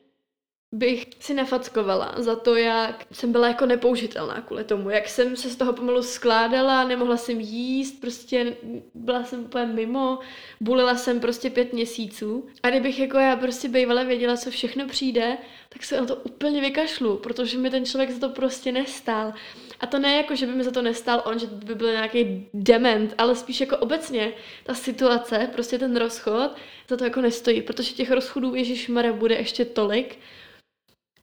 bych 0.71 1.07
si 1.19 1.33
nefackovala 1.33 2.13
za 2.17 2.35
to, 2.35 2.55
jak 2.55 3.05
jsem 3.11 3.31
byla 3.31 3.47
jako 3.47 3.65
nepoužitelná 3.65 4.41
kvůli 4.41 4.63
tomu, 4.63 4.89
jak 4.89 5.09
jsem 5.09 5.35
se 5.35 5.49
z 5.49 5.55
toho 5.55 5.73
pomalu 5.73 6.03
skládala, 6.03 6.83
nemohla 6.83 7.17
jsem 7.17 7.39
jíst, 7.39 8.01
prostě 8.01 8.57
byla 8.93 9.23
jsem 9.23 9.39
úplně 9.39 9.65
mimo, 9.65 10.19
bulila 10.61 10.95
jsem 10.95 11.19
prostě 11.19 11.49
pět 11.49 11.73
měsíců 11.73 12.47
a 12.63 12.69
kdybych 12.69 12.99
jako 12.99 13.17
já 13.17 13.35
prostě 13.35 13.69
bývala 13.69 14.03
věděla, 14.03 14.37
co 14.37 14.51
všechno 14.51 14.87
přijde, 14.87 15.37
tak 15.69 15.83
se 15.83 15.97
na 16.01 16.05
to 16.05 16.15
úplně 16.15 16.61
vykašlu, 16.61 17.17
protože 17.17 17.57
mi 17.57 17.69
ten 17.69 17.85
člověk 17.85 18.11
za 18.11 18.19
to 18.19 18.29
prostě 18.29 18.71
nestál. 18.71 19.33
A 19.79 19.87
to 19.87 19.99
ne 19.99 20.15
jako, 20.15 20.35
že 20.35 20.45
by 20.45 20.51
mi 20.51 20.63
za 20.63 20.71
to 20.71 20.81
nestál 20.81 21.23
on, 21.25 21.39
že 21.39 21.47
by 21.47 21.75
byl 21.75 21.91
nějaký 21.91 22.49
dement, 22.53 23.13
ale 23.17 23.35
spíš 23.35 23.61
jako 23.61 23.77
obecně 23.77 24.33
ta 24.63 24.73
situace, 24.73 25.49
prostě 25.53 25.79
ten 25.79 25.97
rozchod, 25.97 26.51
za 26.89 26.97
to 26.97 27.03
jako 27.03 27.21
nestojí, 27.21 27.61
protože 27.61 27.93
těch 27.93 28.11
rozchodů 28.11 28.55
Ježíš 28.55 28.87
Mara 28.87 29.13
bude 29.13 29.35
ještě 29.35 29.65
tolik, 29.65 30.19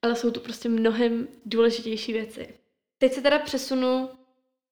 ale 0.02 0.16
jsou 0.16 0.30
tu 0.30 0.40
prostě 0.40 0.68
mnohem 0.68 1.28
důležitější 1.44 2.12
věci. 2.12 2.54
Teď 2.98 3.12
se 3.12 3.22
teda 3.22 3.38
přesunu 3.38 4.10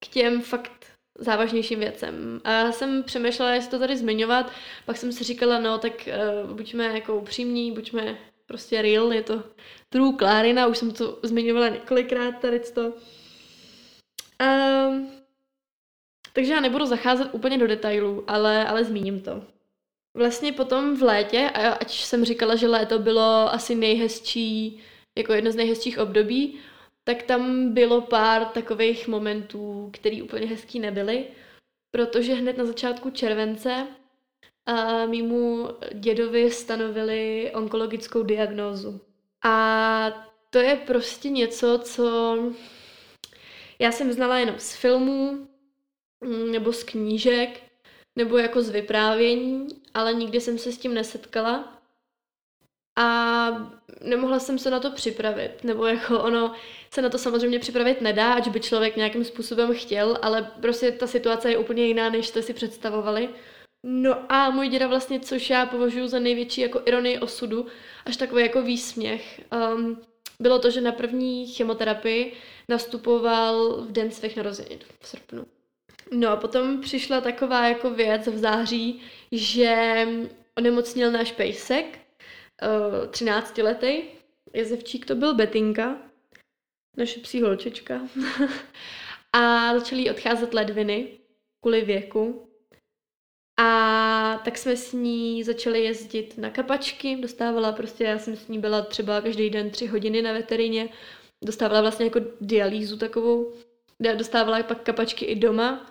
k 0.05 0.09
těm 0.09 0.43
fakt 0.43 0.87
závažnějším 1.19 1.79
věcem. 1.79 2.41
A 2.45 2.51
já 2.51 2.73
jsem 2.73 3.03
přemýšlela, 3.03 3.55
jestli 3.55 3.71
to 3.71 3.79
tady 3.79 3.97
zmiňovat, 3.97 4.53
pak 4.87 4.97
jsem 4.97 5.12
si 5.12 5.25
říkala, 5.25 5.59
no 5.59 5.79
tak 5.79 6.09
uh, 6.45 6.51
buďme 6.51 6.85
jako 6.85 7.17
upřímní, 7.17 7.73
buďme 7.73 8.19
prostě 8.47 8.83
real, 8.83 9.12
je 9.12 9.23
to 9.23 9.43
true 9.89 10.12
Klárina, 10.19 10.67
už 10.67 10.79
jsem 10.79 10.91
to 10.91 11.19
zmiňovala 11.23 11.69
několikrát 11.69 12.33
tady 12.33 12.61
to. 12.61 12.93
Um, 14.43 15.11
takže 16.33 16.53
já 16.53 16.61
nebudu 16.61 16.87
zacházet 16.87 17.29
úplně 17.33 17.59
do 17.59 17.67
detailů, 17.67 18.25
ale, 18.27 18.67
ale 18.67 18.85
zmíním 18.85 19.21
to. 19.21 19.43
Vlastně 20.15 20.53
potom 20.53 20.97
v 20.97 21.03
létě, 21.03 21.51
ať 21.81 21.93
jsem 21.93 22.25
říkala, 22.25 22.57
že 22.57 22.69
léto 22.69 22.99
bylo 22.99 23.53
asi 23.53 23.75
nejhezčí 23.75 24.81
jako 25.19 25.33
jedno 25.33 25.53
z 25.53 25.57
nejhezčích 25.57 25.99
období, 25.99 26.59
tak 27.05 27.23
tam 27.23 27.73
bylo 27.75 28.01
pár 28.01 28.45
takových 28.45 29.09
momentů, 29.09 29.91
které 29.93 30.23
úplně 30.23 30.47
hezký 30.47 30.81
nebyly, 30.81 31.27
protože 31.91 32.35
hned 32.35 32.59
na 32.59 32.65
začátku 32.65 33.11
července 33.11 33.87
a 34.67 35.07
mýmu 35.07 35.69
dědovi 35.95 36.51
stanovili 36.51 37.53
onkologickou 37.55 38.23
diagnózu. 38.23 39.01
A 39.45 40.29
to 40.51 40.59
je 40.59 40.77
prostě 40.77 41.31
něco, 41.31 41.79
co 41.79 42.37
já 43.83 43.93
jsem 43.93 44.12
znala 44.12 44.39
jenom 44.39 44.59
z 44.59 44.75
filmů 44.75 45.49
mm, 46.25 46.53
nebo 46.53 46.73
z 46.73 46.85
knížek 46.85 47.61
nebo 48.17 48.39
jako 48.39 48.62
z 48.62 48.71
vyprávění, 48.71 49.69
ale 49.95 50.15
nikdy 50.15 50.41
jsem 50.41 50.59
se 50.59 50.73
s 50.73 50.79
tím 50.79 50.95
nesetkala 50.95 51.83
a 52.99 53.49
nemohla 54.01 54.39
jsem 54.39 54.59
se 54.59 54.71
na 54.71 54.81
to 54.81 54.91
připravit, 54.91 55.65
nebo 55.65 55.87
jako 55.87 56.23
ono 56.23 56.55
se 56.95 57.03
na 57.03 57.09
to 57.09 57.19
samozřejmě 57.19 57.59
připravit 57.59 58.01
nedá, 58.01 58.35
ať 58.35 58.49
by 58.49 58.61
člověk 58.61 58.97
nějakým 58.97 59.25
způsobem 59.25 59.75
chtěl, 59.75 60.19
ale 60.23 60.53
prostě 60.61 60.93
ta 60.93 61.07
situace 61.07 61.51
je 61.51 61.59
úplně 61.59 61.87
jiná, 61.87 62.09
než 62.11 62.27
jste 62.27 62.43
si 62.43 62.55
představovali. 62.55 63.29
No 63.87 64.33
a 64.33 64.51
můj 64.51 64.69
děda 64.69 64.87
vlastně, 64.87 65.21
což 65.21 65.51
já 65.51 65.67
považuji 65.67 66.09
za 66.09 66.19
největší 66.19 66.61
jako 66.61 66.83
ironii 66.87 67.19
osudu, 67.19 67.67
až 68.07 68.17
takový 68.17 68.43
jako 68.43 68.62
výsměch, 68.62 69.41
um, 69.75 70.03
bylo 70.43 70.59
to, 70.59 70.71
že 70.71 70.81
na 70.81 70.93
první 70.93 71.47
chemoterapii 71.47 72.33
nastupoval 72.69 73.83
v 73.83 73.93
den 73.93 74.11
svých 74.11 74.37
narozenin 74.37 74.79
v 75.01 75.09
srpnu. 75.09 75.47
No 76.13 76.29
a 76.29 76.37
potom 76.37 76.81
přišla 76.81 77.21
taková 77.21 77.69
jako 77.69 77.91
věc 77.91 78.27
v 78.27 78.39
září, 78.39 79.01
že 79.33 80.07
onemocnil 80.59 81.11
náš 81.11 81.33
pejsek, 81.33 81.99
13 83.11 83.59
eh, 83.59 83.63
letý 83.63 84.03
jezevčík 84.55 85.07
to 85.07 85.15
byl 85.15 85.35
Betinka, 85.35 85.97
naše 86.97 87.21
psí 87.21 87.43
holčička. 87.43 88.01
a 89.33 89.73
začaly 89.79 90.11
odcházet 90.11 90.55
ledviny 90.55 91.09
kvůli 91.61 91.81
věku. 91.81 92.52
A 93.57 94.41
tak 94.45 94.59
jsme 94.59 94.77
s 94.77 94.93
ní 94.93 95.45
začali 95.45 95.85
jezdit 95.85 96.39
na 96.39 96.51
kapačky, 96.51 97.17
dostávala 97.17 97.73
prostě, 97.73 98.05
já 98.05 98.19
jsem 98.19 98.37
s 98.37 98.49
ní 98.49 98.59
byla 98.59 98.83
třeba 98.83 99.21
každý 99.21 99.51
den 99.51 99.71
tři 99.71 99.87
hodiny 99.87 100.23
na 100.23 100.33
veterině, 100.33 100.89
dostávala 101.45 101.81
vlastně 101.81 102.07
jako 102.07 102.21
dialýzu 102.41 102.97
takovou, 102.97 103.53
dostávala 104.17 104.63
pak 104.63 104.83
kapačky 104.83 105.25
i 105.25 105.37
doma 105.37 105.91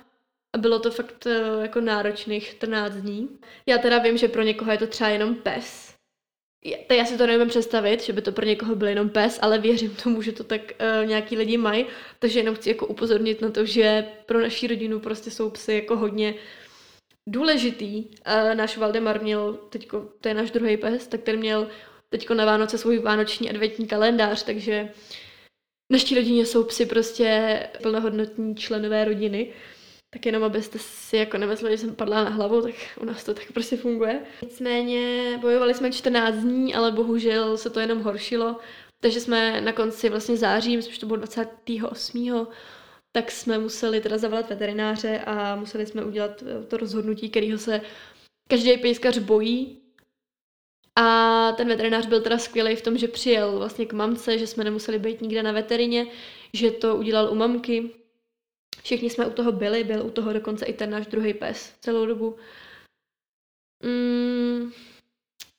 a 0.54 0.58
bylo 0.58 0.80
to 0.80 0.92
fakt 0.92 1.28
eh, 1.28 1.62
jako 1.62 1.82
náročných 1.82 2.50
14 2.50 2.94
dní. 2.94 3.30
Já 3.66 3.78
teda 3.78 3.98
vím, 3.98 4.18
že 4.18 4.28
pro 4.28 4.42
někoho 4.42 4.72
je 4.72 4.78
to 4.78 4.88
třeba 4.88 5.10
jenom 5.10 5.36
pes, 5.36 5.92
já, 6.66 6.78
já 6.96 7.06
si 7.06 7.18
to 7.18 7.28
nevím 7.28 7.48
představit, 7.48 8.04
že 8.04 8.14
by 8.14 8.22
to 8.22 8.32
pro 8.32 8.46
někoho 8.46 8.76
byl 8.76 8.88
jenom 8.88 9.10
pes, 9.10 9.40
ale 9.42 9.60
věřím 9.60 9.96
tomu, 10.04 10.22
že 10.22 10.32
to 10.32 10.44
tak 10.44 10.62
uh, 10.62 11.08
nějaký 11.08 11.38
lidi 11.38 11.58
mají, 11.58 11.86
takže 12.20 12.40
jenom 12.40 12.56
chci 12.56 12.70
jako 12.70 12.88
upozornit 12.88 13.42
na 13.42 13.50
to, 13.50 13.66
že 13.66 14.06
pro 14.26 14.40
naši 14.40 14.68
rodinu 14.68 15.00
prostě 15.00 15.32
jsou 15.32 15.50
psy 15.50 15.74
jako 15.74 15.98
hodně 15.98 16.36
důležitý. 17.30 18.08
Náš 18.54 18.78
Valdemar 18.78 19.22
měl, 19.22 19.54
teďko, 19.54 20.10
to 20.22 20.28
je 20.28 20.34
náš 20.34 20.52
druhý 20.52 20.78
pes, 20.78 21.08
tak 21.08 21.22
ten 21.22 21.38
měl 21.38 21.68
teďko 22.10 22.34
na 22.34 22.46
Vánoce 22.46 22.78
svůj 22.78 23.00
vánoční 23.00 23.50
adventní 23.50 23.88
kalendář, 23.88 24.44
takže 24.44 24.90
naší 25.92 26.16
rodině 26.16 26.46
jsou 26.46 26.64
psy 26.64 26.86
prostě 26.86 27.60
plnohodnotní 27.82 28.56
členové 28.56 29.06
rodiny. 29.06 29.54
Tak 30.14 30.26
jenom 30.26 30.44
abyste 30.44 30.80
si 30.80 31.18
jako 31.18 31.38
nemysleli, 31.38 31.78
že 31.78 31.82
jsem 31.82 31.96
padla 31.96 32.24
na 32.24 32.30
hlavu, 32.30 32.62
tak 32.62 32.74
u 33.02 33.06
nás 33.06 33.24
to 33.24 33.34
tak 33.34 33.52
prostě 33.52 33.78
funguje. 33.78 34.22
Nicméně 34.42 35.38
bojovali 35.42 35.74
jsme 35.74 35.92
14 35.92 36.36
dní, 36.36 36.76
ale 36.76 36.92
bohužel 36.92 37.58
se 37.58 37.70
to 37.70 37.80
jenom 37.80 38.02
horšilo. 38.02 38.56
Takže 39.00 39.20
jsme 39.20 39.62
na 39.62 39.74
konci 39.74 40.10
vlastně 40.10 40.38
září, 40.38 40.78
myslím, 40.78 40.94
že 40.94 41.00
to 41.00 41.06
bylo 41.06 41.18
28. 41.18 42.48
tak 43.12 43.32
jsme 43.32 43.58
museli 43.58 44.02
teda 44.02 44.18
zavolat 44.18 44.50
veterináře 44.50 45.20
a 45.20 45.56
museli 45.56 45.86
jsme 45.86 46.06
udělat 46.06 46.44
to 46.68 46.78
rozhodnutí, 46.78 47.30
kterého 47.30 47.58
se 47.58 47.82
každý 48.50 48.78
pejskař 48.78 49.18
bojí. 49.18 49.78
A 50.96 51.52
ten 51.52 51.68
veterinář 51.68 52.06
byl 52.06 52.22
teda 52.22 52.38
skvělý 52.38 52.76
v 52.76 52.82
tom, 52.82 52.98
že 52.98 53.08
přijel 53.08 53.58
vlastně 53.58 53.86
k 53.86 53.94
mamce, 53.94 54.38
že 54.38 54.48
jsme 54.48 54.64
nemuseli 54.64 55.00
být 55.00 55.22
nikde 55.22 55.44
na 55.44 55.52
veterině, 55.52 56.08
že 56.54 56.72
to 56.72 56.96
udělal 56.96 57.32
u 57.32 57.36
mamky, 57.36 57.92
Všichni 58.84 59.10
jsme 59.10 59.26
u 59.26 59.32
toho 59.32 59.52
byli, 59.52 59.84
byl 59.84 60.06
u 60.06 60.10
toho 60.10 60.34
dokonce 60.34 60.66
i 60.66 60.74
ten 60.74 60.90
náš 60.90 61.08
druhý 61.08 61.34
pes 61.34 61.74
celou 61.82 62.06
dobu. 62.06 62.38
Mm, 63.84 64.72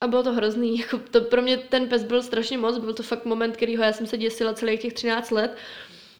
a 0.00 0.06
bylo 0.06 0.22
to 0.22 0.32
hrozný. 0.32 0.78
Jako 0.78 0.98
to, 0.98 1.20
pro 1.20 1.42
mě 1.42 1.56
ten 1.56 1.88
pes 1.88 2.02
byl 2.02 2.22
strašně 2.22 2.58
moc, 2.58 2.78
byl 2.78 2.94
to 2.94 3.02
fakt 3.02 3.24
moment, 3.24 3.56
kterýho 3.56 3.84
já 3.84 3.92
jsem 3.92 4.06
se 4.06 4.18
děsila 4.18 4.54
celých 4.54 4.80
těch 4.80 4.92
13 4.92 5.30
let. 5.30 5.56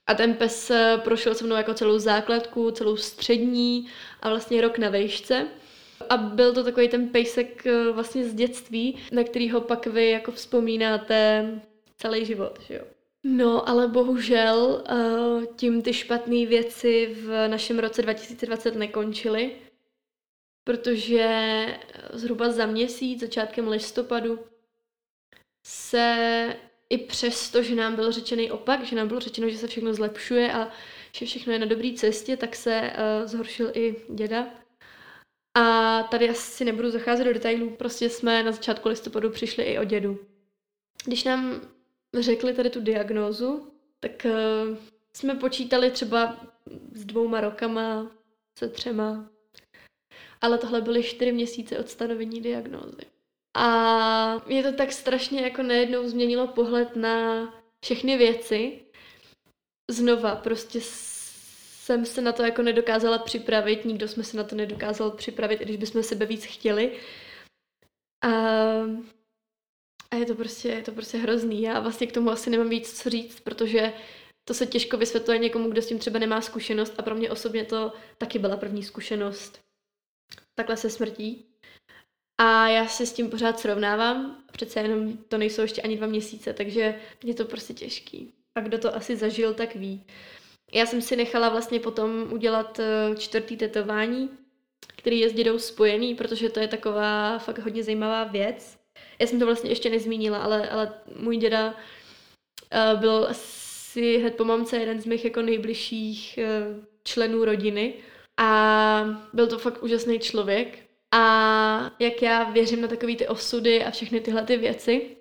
A 0.07 0.15
ten 0.15 0.35
pes 0.35 0.71
eh, 0.71 1.01
prošel 1.05 1.35
se 1.35 1.45
mnou 1.45 1.57
jako 1.57 1.75
celou 1.75 1.99
základku, 1.99 2.71
celou 2.71 2.97
střední 2.97 3.89
a 4.21 4.29
vlastně 4.29 4.61
rok 4.61 4.79
na 4.79 4.89
vejšce. 4.89 5.47
A 6.11 6.17
byl 6.17 6.55
to 6.55 6.65
takový 6.65 6.89
ten 6.89 7.09
pejsek 7.09 7.67
eh, 7.67 7.93
vlastně 7.93 8.25
z 8.25 8.35
dětství, 8.35 8.99
na 9.13 9.25
kterýho 9.25 9.61
pak 9.61 9.87
vy 9.87 10.11
jako 10.11 10.33
vzpomínáte 10.33 11.47
celý 11.97 12.25
život, 12.25 12.59
že 12.69 12.75
jo. 12.75 12.85
No, 13.25 13.69
ale 13.69 13.89
bohužel 13.89 14.85
uh, 14.91 15.45
tím 15.57 15.83
ty 15.83 15.93
špatné 15.93 16.47
věci 16.47 17.17
v 17.21 17.49
našem 17.49 17.79
roce 17.79 18.03
2020 18.03 18.75
nekončily, 18.75 19.57
protože 20.65 21.67
zhruba 22.13 22.51
za 22.51 22.67
měsíc, 22.67 23.21
začátkem 23.21 23.69
listopadu, 23.69 24.39
se 25.67 26.57
i 26.93 26.99
přesto, 26.99 27.63
že 27.63 27.75
nám 27.75 27.95
byl 27.95 28.13
řečený 28.13 28.51
opak, 28.51 28.85
že 28.85 28.97
nám 28.97 29.09
bylo 29.09 29.21
řečeno, 29.21 29.49
že 29.49 29.59
se 29.59 29.67
všechno 29.67 29.95
zlepšuje 29.95 30.53
a 30.53 30.71
že 31.13 31.27
všechno 31.27 31.53
je 31.53 31.59
na 31.59 31.67
dobré 31.67 31.93
cestě, 31.97 32.37
tak 32.37 32.57
se 32.57 32.81
uh, 32.81 33.29
zhoršil 33.29 33.71
i 33.75 33.97
děda. 34.09 34.47
A 35.55 36.03
tady 36.03 36.31
asi 36.31 36.65
nebudu 36.65 36.91
zacházet 36.91 37.27
do 37.27 37.33
detailů, 37.33 37.71
prostě 37.71 38.09
jsme 38.09 38.43
na 38.43 38.53
začátku 38.53 38.89
listopadu 38.89 39.31
přišli 39.31 39.65
i 39.65 39.79
o 39.79 39.85
dědu. 39.85 40.19
Když 41.05 41.25
nám 41.25 41.61
řekli 42.21 42.55
tady 42.55 42.71
tu 42.71 42.81
diagnózu, 42.81 43.73
tak 44.01 44.13
uh, 44.25 44.77
jsme 45.17 45.35
počítali 45.35 45.91
třeba 45.91 46.47
s 46.93 47.05
dvouma 47.05 47.41
rokama, 47.41 48.11
se 48.59 48.69
třema. 48.69 49.31
Ale 50.41 50.59
tohle 50.59 50.81
byly 50.81 51.03
čtyři 51.03 51.33
měsíce 51.33 51.79
od 51.79 51.89
stanovení 51.89 52.41
diagnózy. 52.41 53.12
A 53.55 54.39
mě 54.47 54.63
to 54.63 54.73
tak 54.73 54.93
strašně 54.93 55.41
jako 55.41 55.63
najednou 55.63 56.09
změnilo 56.09 56.47
pohled 56.47 56.97
na 56.97 57.47
všechny 57.85 58.19
věci. 58.19 58.81
Znova 59.91 60.37
prostě 60.37 60.81
jsem 60.83 62.07
se 62.07 62.21
na 62.21 62.33
to 62.33 62.43
jako 62.43 62.63
nedokázala 62.63 63.19
připravit, 63.19 63.85
nikdo 63.85 64.09
jsme 64.09 64.25
se 64.25 64.37
na 64.37 64.45
to 64.45 64.57
nedokázal 64.57 65.11
připravit, 65.11 65.61
i 65.61 65.65
když 65.65 65.77
bychom 65.77 66.03
sebe 66.03 66.27
víc 66.27 66.45
chtěli. 66.45 67.01
A 68.25 68.29
a 70.13 70.17
je 70.17 70.27
to 70.27 70.35
prostě, 70.35 70.69
je 70.69 70.83
to 70.83 70.93
prostě 70.93 71.19
hrozný. 71.19 71.63
Já 71.63 71.81
vlastně 71.81 72.07
k 72.07 72.13
tomu 72.13 72.31
asi 72.31 72.51
nemám 72.51 72.69
víc 72.69 73.03
co 73.03 73.11
říct, 73.11 73.41
protože 73.41 73.93
to 74.45 74.55
se 74.55 74.67
těžko 74.67 74.97
vysvětluje 74.97 75.39
někomu, 75.39 75.71
kdo 75.71 75.83
s 75.83 75.87
tím 75.87 75.99
třeba 75.99 76.19
nemá 76.19 76.41
zkušenost 76.41 76.95
a 76.99 77.03
pro 77.03 77.15
mě 77.15 77.31
osobně 77.31 77.65
to 77.65 77.93
taky 78.19 78.39
byla 78.39 78.57
první 78.57 78.83
zkušenost. 78.83 79.61
Takhle 80.55 80.77
se 80.77 80.91
smrtí. 80.91 81.52
A 82.45 82.69
já 82.69 82.87
se 82.87 83.07
s 83.07 83.13
tím 83.13 83.31
pořád 83.31 83.61
srovnávám, 83.61 84.37
přece 84.53 84.81
jenom 84.81 85.17
to 85.17 85.39
nejsou 85.39 85.63
ještě 85.63 85.83
ani 85.83 85.97
dva 85.97 86.07
měsíce, 86.07 86.53
takže 86.53 86.95
je 87.25 87.35
to 87.35 87.45
prostě 87.45 87.75
těžký. 87.75 88.33
A 88.55 88.61
kdo 88.61 88.79
to 88.79 88.97
asi 88.97 89.17
zažil, 89.17 89.55
tak 89.55 89.75
ví. 89.75 90.05
Já 90.73 90.87
jsem 90.87 91.03
si 91.03 91.17
nechala 91.17 91.49
vlastně 91.49 91.81
potom 91.81 92.33
udělat 92.33 92.81
eh, 92.81 93.17
čtvrtý 93.17 93.57
tetování, 93.57 94.31
který 94.97 95.21
je 95.21 95.31
s 95.31 95.33
dědou 95.33 95.59
spojený, 95.59 96.15
protože 96.15 96.51
to 96.51 96.61
je 96.61 96.69
taková 96.69 97.39
fakt 97.39 97.59
hodně 97.59 97.85
zajímavá 97.85 98.25
věc. 98.25 98.79
Já 99.19 99.27
jsem 99.27 99.39
to 99.39 99.47
vlastně 99.47 99.71
ještě 99.71 99.91
nezmínila, 99.91 100.39
ale, 100.39 100.71
ale 100.71 100.93
můj 101.17 101.37
děda 101.37 101.75
uh, 101.75 103.01
byl 103.01 103.27
asi 103.31 104.19
hned 104.19 104.37
po 104.37 104.45
mamce 104.45 104.77
jeden 104.77 105.01
z 105.01 105.07
mých 105.07 105.25
jako 105.25 105.43
nejbližších 105.43 106.39
uh, 106.39 106.85
členů 107.05 107.45
rodiny 107.45 107.95
a 108.37 109.21
byl 109.33 109.47
to 109.47 109.59
fakt 109.59 109.83
úžasný 109.83 110.19
člověk. 110.19 110.82
A 111.13 111.93
jak 111.99 112.23
já 112.23 112.45
věřím 112.45 112.81
na 112.81 112.89
takové 112.89 113.17
ty 113.17 113.29
osudy 113.29 113.85
a 113.85 113.91
všechny 113.91 114.21
tyhle 114.21 114.45
ty 114.45 114.57
věci, 114.57 115.17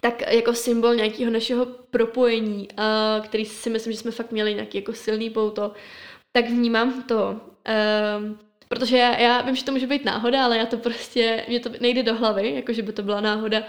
tak 0.00 0.32
jako 0.32 0.54
symbol 0.54 0.94
nějakého 0.94 1.30
našeho 1.30 1.66
propojení, 1.66 2.68
uh, 2.78 3.24
který 3.24 3.44
si 3.44 3.70
myslím, 3.70 3.92
že 3.92 3.98
jsme 3.98 4.10
fakt 4.10 4.32
měli 4.32 4.54
nějaký 4.54 4.78
jako 4.78 4.92
silný 4.92 5.30
pouto, 5.30 5.72
tak 6.32 6.44
vnímám 6.44 7.02
to. 7.02 7.40
Uh, 7.68 8.36
protože 8.68 8.96
já, 8.96 9.18
já 9.18 9.42
vím, 9.42 9.56
že 9.56 9.64
to 9.64 9.72
může 9.72 9.86
být 9.86 10.04
náhoda, 10.04 10.44
ale 10.44 10.58
já 10.58 10.66
to 10.66 10.76
prostě, 10.76 11.44
mě 11.48 11.60
to 11.60 11.70
nejde 11.80 12.02
do 12.02 12.14
hlavy, 12.14 12.54
jako 12.54 12.72
že 12.72 12.82
by 12.82 12.92
to 12.92 13.02
byla 13.02 13.20
náhoda. 13.20 13.62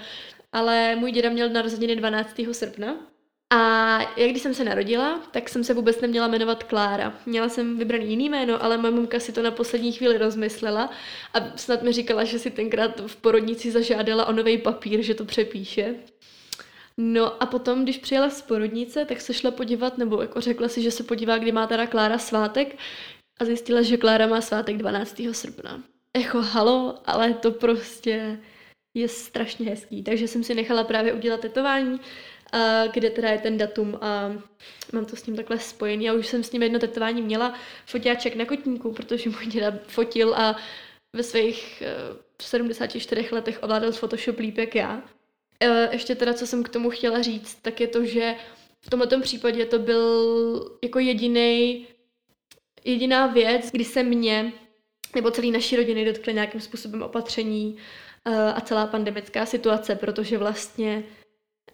Ale 0.52 0.96
můj 0.96 1.12
děda 1.12 1.30
měl 1.30 1.50
narozeniny 1.50 1.96
12. 1.96 2.40
srpna 2.52 2.96
a 3.50 3.98
jak 4.16 4.30
když 4.30 4.42
jsem 4.42 4.54
se 4.54 4.64
narodila, 4.64 5.20
tak 5.30 5.48
jsem 5.48 5.64
se 5.64 5.74
vůbec 5.74 6.00
neměla 6.00 6.28
jmenovat 6.28 6.64
Klára. 6.64 7.14
Měla 7.26 7.48
jsem 7.48 7.78
vybraný 7.78 8.10
jiný 8.10 8.28
jméno, 8.28 8.64
ale 8.64 8.78
moje 8.78 8.92
mamka 8.92 9.20
si 9.20 9.32
to 9.32 9.42
na 9.42 9.50
poslední 9.50 9.92
chvíli 9.92 10.18
rozmyslela 10.18 10.90
a 11.34 11.56
snad 11.56 11.82
mi 11.82 11.92
říkala, 11.92 12.24
že 12.24 12.38
si 12.38 12.50
tenkrát 12.50 13.00
v 13.06 13.16
porodnici 13.16 13.70
zažádala 13.70 14.26
o 14.26 14.32
nový 14.32 14.58
papír, 14.58 15.02
že 15.02 15.14
to 15.14 15.24
přepíše. 15.24 15.94
No 16.96 17.42
a 17.42 17.46
potom, 17.46 17.82
když 17.82 17.98
přijela 17.98 18.30
z 18.30 18.42
porodnice, 18.42 19.04
tak 19.04 19.20
se 19.20 19.34
šla 19.34 19.50
podívat, 19.50 19.98
nebo 19.98 20.22
jako 20.22 20.40
řekla 20.40 20.68
si, 20.68 20.82
že 20.82 20.90
se 20.90 21.02
podívá, 21.02 21.38
kdy 21.38 21.52
má 21.52 21.66
teda 21.66 21.86
Klára 21.86 22.18
svátek 22.18 22.76
a 23.40 23.44
zjistila, 23.44 23.82
že 23.82 23.96
Klára 23.96 24.26
má 24.26 24.40
svátek 24.40 24.76
12. 24.76 25.22
srpna. 25.32 25.82
Jako 26.16 26.42
halo, 26.42 26.98
ale 27.06 27.34
to 27.34 27.50
prostě 27.50 28.38
je 28.94 29.08
strašně 29.08 29.70
hezký. 29.70 30.02
Takže 30.02 30.28
jsem 30.28 30.44
si 30.44 30.54
nechala 30.54 30.84
právě 30.84 31.12
udělat 31.12 31.40
tetování, 31.40 32.00
kde 32.92 33.10
teda 33.10 33.28
je 33.28 33.38
ten 33.38 33.58
datum 33.58 33.98
a 34.00 34.32
mám 34.92 35.04
to 35.04 35.16
s 35.16 35.26
ním 35.26 35.36
takhle 35.36 35.58
spojený. 35.58 36.10
A 36.10 36.12
už 36.12 36.26
jsem 36.26 36.44
s 36.44 36.52
ním 36.52 36.62
jedno 36.62 36.78
tetování 36.78 37.22
měla, 37.22 37.54
foťáček 37.86 38.36
na 38.36 38.44
kotníku, 38.44 38.92
protože 38.92 39.30
můj 39.30 39.46
děda 39.46 39.72
fotil 39.86 40.34
a 40.34 40.56
ve 41.12 41.22
svých 41.22 41.82
uh, 42.10 42.16
eh, 42.16 42.42
74 42.42 43.28
letech 43.32 43.58
ovládal 43.62 43.92
Photoshop 43.92 44.38
líp 44.38 44.58
jak 44.58 44.74
já. 44.74 45.02
Uh, 45.64 45.92
ještě 45.92 46.14
teda, 46.14 46.34
co 46.34 46.46
jsem 46.46 46.62
k 46.62 46.68
tomu 46.68 46.90
chtěla 46.90 47.22
říct, 47.22 47.54
tak 47.62 47.80
je 47.80 47.86
to, 47.86 48.04
že 48.04 48.34
v 48.80 48.90
tomto 48.90 49.20
případě 49.20 49.66
to 49.66 49.78
byl 49.78 50.78
jako 50.82 50.98
jediný 50.98 51.86
jediná 52.84 53.26
věc, 53.26 53.70
kdy 53.70 53.84
se 53.84 54.02
mě 54.02 54.52
nebo 55.14 55.30
celý 55.30 55.50
naší 55.50 55.76
rodiny 55.76 56.04
dotkly 56.04 56.34
nějakým 56.34 56.60
způsobem 56.60 57.02
opatření 57.02 57.76
uh, 58.26 58.34
a 58.54 58.60
celá 58.60 58.86
pandemická 58.86 59.46
situace, 59.46 59.94
protože 59.94 60.38
vlastně 60.38 61.04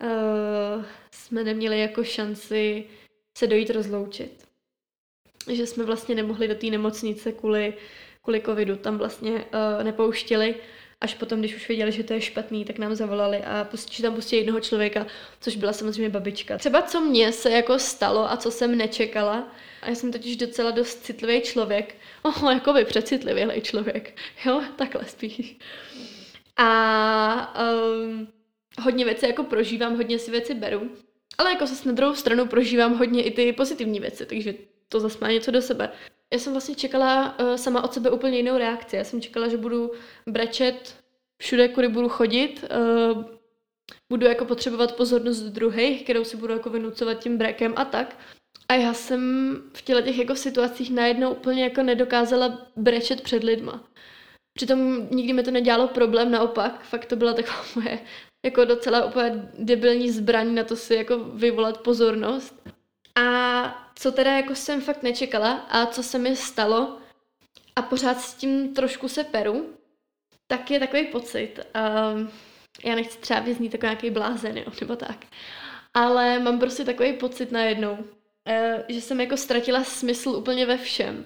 uh, 0.02 0.84
jsme 1.10 1.44
neměli 1.44 1.80
jako 1.80 2.04
šanci 2.04 2.84
se 3.38 3.46
dojít 3.46 3.70
rozloučit. 3.70 4.44
Že 5.52 5.66
jsme 5.66 5.84
vlastně 5.84 6.14
nemohli 6.14 6.48
do 6.48 6.54
té 6.54 6.66
nemocnice 6.66 7.32
kvůli, 7.32 7.74
kvůli 8.22 8.40
covidu, 8.40 8.76
tam 8.76 8.98
vlastně 8.98 9.30
uh, 9.30 9.84
nepouštěli. 9.84 10.54
Až 11.00 11.14
potom, 11.14 11.38
když 11.38 11.54
už 11.54 11.68
věděli, 11.68 11.92
že 11.92 12.04
to 12.04 12.12
je 12.12 12.20
špatný, 12.20 12.64
tak 12.64 12.78
nám 12.78 12.94
zavolali 12.94 13.38
a 13.44 13.64
pustí, 13.64 14.02
tam 14.02 14.14
pustí 14.14 14.36
jednoho 14.36 14.60
člověka, 14.60 15.06
což 15.40 15.56
byla 15.56 15.72
samozřejmě 15.72 16.08
babička. 16.10 16.58
Třeba 16.58 16.82
co 16.82 17.00
mně 17.00 17.32
se 17.32 17.50
jako 17.50 17.78
stalo 17.78 18.30
a 18.32 18.36
co 18.36 18.50
jsem 18.50 18.78
nečekala, 18.78 19.52
a 19.82 19.88
já 19.88 19.94
jsem 19.94 20.12
totiž 20.12 20.36
docela 20.36 20.70
dost 20.70 21.04
citlivý 21.04 21.40
člověk, 21.40 21.96
oh, 22.22 22.52
jako 22.52 22.72
by 22.72 22.84
přecitlivělý 22.84 23.60
člověk, 23.60 24.16
jo, 24.46 24.62
takhle 24.76 25.04
spíš. 25.04 25.56
A 26.56 27.60
um, 27.60 28.28
hodně 28.80 29.04
věcí 29.04 29.26
jako 29.26 29.44
prožívám, 29.44 29.96
hodně 29.96 30.18
si 30.18 30.30
věci 30.30 30.54
beru, 30.54 30.90
ale 31.38 31.50
jako 31.50 31.66
se 31.66 31.88
na 31.88 31.94
druhou 31.94 32.14
stranu 32.14 32.46
prožívám 32.46 32.98
hodně 32.98 33.22
i 33.22 33.30
ty 33.30 33.52
pozitivní 33.52 34.00
věci, 34.00 34.26
takže 34.26 34.54
to 34.88 35.00
zase 35.00 35.18
má 35.20 35.30
něco 35.30 35.50
do 35.50 35.62
sebe. 35.62 35.92
Já 36.32 36.38
jsem 36.38 36.52
vlastně 36.52 36.74
čekala 36.74 37.38
uh, 37.38 37.54
sama 37.54 37.84
od 37.84 37.94
sebe 37.94 38.10
úplně 38.10 38.36
jinou 38.36 38.58
reakci. 38.58 38.96
Já 38.96 39.04
jsem 39.04 39.20
čekala, 39.20 39.48
že 39.48 39.56
budu 39.56 39.90
brečet 40.28 40.96
všude, 41.42 41.68
kudy 41.68 41.88
budu 41.88 42.08
chodit, 42.08 42.64
uh, 43.12 43.24
budu 44.12 44.26
jako 44.26 44.44
potřebovat 44.44 44.96
pozornost 44.96 45.40
druhých, 45.40 46.04
kterou 46.04 46.24
si 46.24 46.36
budu 46.36 46.52
jako 46.52 46.70
vynucovat 46.70 47.14
tím 47.22 47.38
brekem 47.38 47.72
a 47.76 47.84
tak. 47.84 48.16
A 48.68 48.74
já 48.74 48.94
jsem 48.94 49.52
v 49.72 49.82
těle 49.82 50.02
těch 50.02 50.18
jako 50.18 50.36
situacích 50.36 50.90
najednou 50.90 51.32
úplně 51.32 51.62
jako 51.62 51.82
nedokázala 51.82 52.66
brečet 52.76 53.20
před 53.20 53.44
lidma. 53.44 53.84
Přitom 54.58 55.08
nikdy 55.10 55.32
mi 55.32 55.42
to 55.42 55.50
nedělalo 55.50 55.88
problém, 55.88 56.30
naopak, 56.30 56.84
fakt 56.84 57.06
to 57.06 57.16
byla 57.16 57.32
taková 57.32 57.64
moje 57.74 57.98
jako 58.44 58.64
docela 58.64 59.04
úplně 59.04 59.48
debilní 59.58 60.10
zbraň 60.10 60.54
na 60.54 60.64
to 60.64 60.76
si 60.76 60.94
jako 60.94 61.18
vyvolat 61.18 61.78
pozornost. 61.78 62.68
A 63.14 63.90
co 63.94 64.12
teda 64.12 64.32
jako 64.32 64.54
jsem 64.54 64.80
fakt 64.80 65.02
nečekala 65.02 65.52
a 65.52 65.86
co 65.86 66.02
se 66.02 66.18
mi 66.18 66.36
stalo 66.36 66.98
a 67.76 67.82
pořád 67.82 68.20
s 68.20 68.34
tím 68.34 68.74
trošku 68.74 69.08
se 69.08 69.24
peru, 69.24 69.74
tak 70.46 70.70
je 70.70 70.80
takový 70.80 71.06
pocit. 71.06 71.54
Um, 71.58 72.30
já 72.84 72.94
nechci 72.94 73.18
třeba 73.18 73.40
vyznít 73.40 73.72
jako 73.72 73.86
nějaký 73.86 74.10
blázen, 74.10 74.58
jo, 74.58 74.64
nebo 74.80 74.96
tak. 74.96 75.26
Ale 75.94 76.38
mám 76.38 76.58
prostě 76.58 76.84
takový 76.84 77.12
pocit 77.12 77.52
najednou, 77.52 77.98
Eh, 78.48 78.84
že 78.88 79.00
jsem 79.00 79.20
jako 79.20 79.36
ztratila 79.36 79.84
smysl 79.84 80.28
úplně 80.28 80.66
ve 80.66 80.78
všem. 80.78 81.24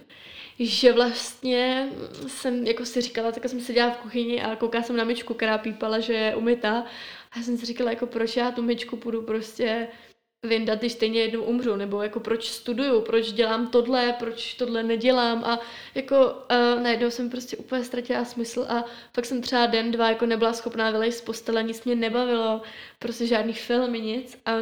Že 0.59 0.92
vlastně 0.92 1.88
jsem 2.27 2.66
jako 2.66 2.85
si 2.85 3.01
říkala, 3.01 3.33
tak 3.33 3.49
jsem 3.49 3.61
seděla 3.61 3.90
v 3.90 3.97
kuchyni 3.97 4.42
a 4.42 4.57
koukala 4.57 4.85
jsem 4.85 4.97
na 4.97 5.05
myčku, 5.05 5.35
která 5.35 5.59
pípala, 5.59 6.01
že 6.01 6.12
je 6.12 6.37
umytá. 6.37 6.85
A 7.33 7.42
jsem 7.42 7.59
si 7.59 7.66
říkala, 7.66 7.90
jako 7.90 8.07
proč 8.07 8.37
já 8.37 8.51
tu 8.51 8.62
myčku 8.62 8.97
půjdu 8.97 9.23
prostě 9.23 9.88
vyndat, 10.47 10.79
když 10.79 10.92
stejně 10.92 11.21
jednou 11.21 11.42
umřu, 11.42 11.77
nebo 11.77 12.03
jako 12.03 12.21
proč 12.21 12.51
studuju, 12.51 13.01
proč 13.01 13.33
dělám 13.33 13.66
tohle, 13.66 14.12
proč 14.18 14.55
tohle 14.55 14.83
nedělám? 14.83 15.44
A 15.44 15.61
jako 15.94 16.16
uh, 16.27 16.83
najednou 16.83 17.11
jsem 17.11 17.31
prostě 17.31 17.57
úplně 17.57 17.85
ztratila 17.85 18.25
smysl 18.25 18.66
a 18.68 18.85
fakt 19.14 19.25
jsem 19.27 19.42
třeba 19.42 19.66
den, 19.66 19.90
dva 19.90 20.09
jako 20.09 20.27
nebyla 20.27 20.53
schopná 20.53 20.90
vylejt 20.90 21.14
z 21.14 21.21
postele, 21.21 21.62
nic 21.62 21.85
mě 21.85 21.94
nebavilo, 21.94 22.62
prostě 22.99 23.27
žádný 23.27 23.53
filmy, 23.53 24.01
nic. 24.01 24.40
A 24.47 24.53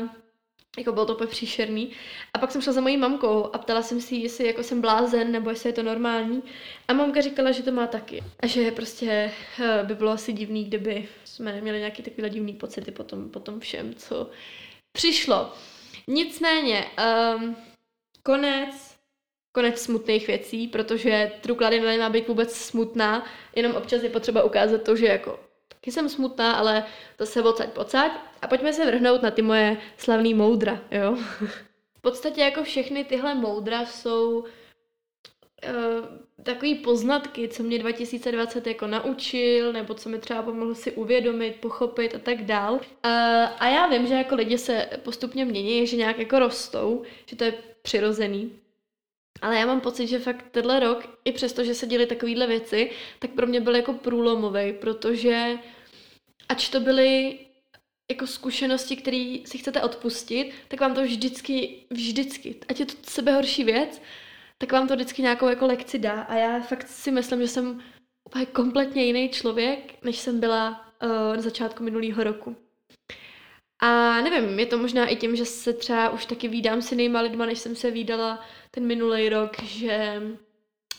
jako 0.77 0.93
bylo 0.93 1.07
to 1.07 1.15
úplně 1.15 1.31
příšerný. 1.31 1.91
A 2.35 2.39
pak 2.39 2.53
jsem 2.53 2.63
šla 2.63 2.73
za 2.73 2.81
mojí 2.81 2.97
mamkou 2.97 3.51
a 3.53 3.59
ptala 3.59 3.83
jsem 3.83 4.01
si, 4.01 4.17
jestli 4.17 4.47
jako 4.47 4.63
jsem 4.63 4.81
blázen, 4.81 5.33
nebo 5.33 5.51
jestli 5.51 5.69
je 5.69 5.73
to 5.73 5.83
normální. 5.83 6.43
A 6.89 6.93
mamka 6.93 7.21
říkala, 7.21 7.53
že 7.53 7.63
to 7.63 7.73
má 7.73 7.87
taky. 7.87 8.23
A 8.41 8.47
že 8.47 8.71
prostě 8.71 9.33
uh, 9.59 9.87
by 9.87 9.95
bylo 9.95 10.11
asi 10.11 10.33
divný, 10.33 10.65
kdyby 10.65 11.09
jsme 11.25 11.53
neměli 11.53 11.79
nějaký 11.79 12.03
takovýhle 12.03 12.31
divný 12.31 12.53
pocity 12.53 12.91
po 12.91 13.05
tom, 13.05 13.31
po 13.31 13.41
tom 13.41 13.61
všem, 13.61 13.95
co 13.95 14.31
přišlo. 14.93 15.53
Nicméně, 16.09 16.85
um, 17.37 17.57
konec, 18.23 18.97
konec 19.53 19.81
smutných 19.81 20.27
věcí, 20.27 20.69
protože 20.69 21.33
True 21.41 21.81
nemá 21.81 22.09
být 22.09 22.29
vůbec 22.29 22.57
smutná, 22.57 23.27
jenom 23.55 23.73
občas 23.77 24.03
je 24.03 24.11
potřeba 24.11 24.43
ukázat 24.43 24.83
to, 24.83 24.97
že 24.97 25.07
jako 25.07 25.46
taky 25.87 25.93
jsem 25.93 26.09
smutná, 26.09 26.53
ale 26.53 26.85
zase 27.19 27.43
odsaď 27.43 27.69
pocať. 27.71 28.13
A 28.43 28.49
pojďme 28.49 28.73
se 28.73 28.87
vrhnout 28.87 29.23
na 29.23 29.31
ty 29.31 29.43
moje 29.43 29.77
slavný 29.97 30.35
moudra, 30.35 30.81
jo. 30.91 31.17
v 31.99 32.01
podstatě 32.01 32.41
jako 32.41 32.63
všechny 32.63 33.05
tyhle 33.05 33.35
moudra 33.35 33.85
jsou 33.85 34.39
uh, 34.39 34.47
takový 36.43 36.75
poznatky, 36.75 37.49
co 37.49 37.63
mě 37.63 37.79
2020 37.79 38.67
jako 38.67 38.87
naučil, 38.87 39.73
nebo 39.73 39.95
co 39.95 40.09
mi 40.09 40.19
třeba 40.19 40.43
pomohlo 40.43 40.75
si 40.75 40.93
uvědomit, 40.93 41.61
pochopit 41.61 42.15
a 42.15 42.19
tak 42.19 42.45
dál. 42.45 42.75
Uh, 42.75 42.81
a 43.59 43.69
já 43.69 43.87
vím, 43.87 44.07
že 44.07 44.15
jako 44.15 44.35
lidi 44.35 44.59
se 44.59 44.89
postupně 45.03 45.45
mění, 45.45 45.87
že 45.87 45.97
nějak 45.97 46.19
jako 46.19 46.39
rostou, 46.39 47.03
že 47.27 47.37
to 47.37 47.45
je 47.45 47.55
přirozený. 47.83 48.53
Ale 49.43 49.59
já 49.59 49.67
mám 49.67 49.81
pocit, 49.81 50.07
že 50.07 50.19
fakt 50.19 50.45
tenhle 50.51 50.81
rok, 50.81 51.19
i 51.25 51.33
přesto, 51.33 51.65
že 51.65 51.75
se 51.75 51.87
děly 51.87 52.07
takovéhle 52.07 52.47
věci, 52.47 52.91
tak 53.19 53.31
pro 53.31 53.47
mě 53.47 53.61
byl 53.61 53.77
jako 53.77 53.93
průlomový, 53.93 54.73
protože 54.73 55.59
ač 56.49 56.69
to 56.69 56.81
byly 56.81 57.39
jako 58.11 58.27
zkušenosti, 58.27 58.97
které 58.97 59.37
si 59.45 59.59
chcete 59.59 59.83
odpustit, 59.83 60.53
tak 60.69 60.81
vám 60.81 60.95
to 60.95 61.03
vždycky, 61.03 61.85
vždycky, 61.91 62.61
ať 62.69 62.81
je 62.81 62.87
to 62.87 62.95
sebehorší 63.03 63.65
věc, 63.65 64.03
tak 64.59 64.73
vám 64.73 64.89
to 64.89 64.95
vždycky 64.95 65.23
nějakou 65.23 65.49
jako 65.49 65.67
lekci 65.67 65.99
dá. 65.99 66.21
A 66.23 66.35
já 66.35 66.61
fakt 66.61 66.89
si 66.89 67.11
myslím, 67.11 67.41
že 67.41 67.49
jsem 67.49 67.83
úplně 68.25 68.47
kompletně 68.47 69.05
jiný 69.05 69.29
člověk, 69.29 70.05
než 70.05 70.19
jsem 70.19 70.41
byla 70.41 70.93
uh, 71.03 71.37
na 71.37 71.43
začátku 71.43 71.85
minulého 71.85 72.25
roku. 72.25 72.57
A 73.83 74.21
nevím, 74.21 74.59
je 74.59 74.67
to 74.67 74.79
možná 74.79 75.07
i 75.07 75.17
tím, 75.17 75.37
že 75.37 75.45
se 75.45 75.73
třeba 75.73 76.11
už 76.11 76.27
taky 76.27 76.49
vídám 76.49 76.83
s 76.83 76.93
jinýma 76.93 77.21
lidma, 77.21 77.47
než 77.47 77.59
jsem 77.59 77.77
se 77.77 77.91
vídala 77.91 78.45
ten 78.71 78.87
minulý 78.87 79.29
rok, 79.29 79.63
že 79.63 80.23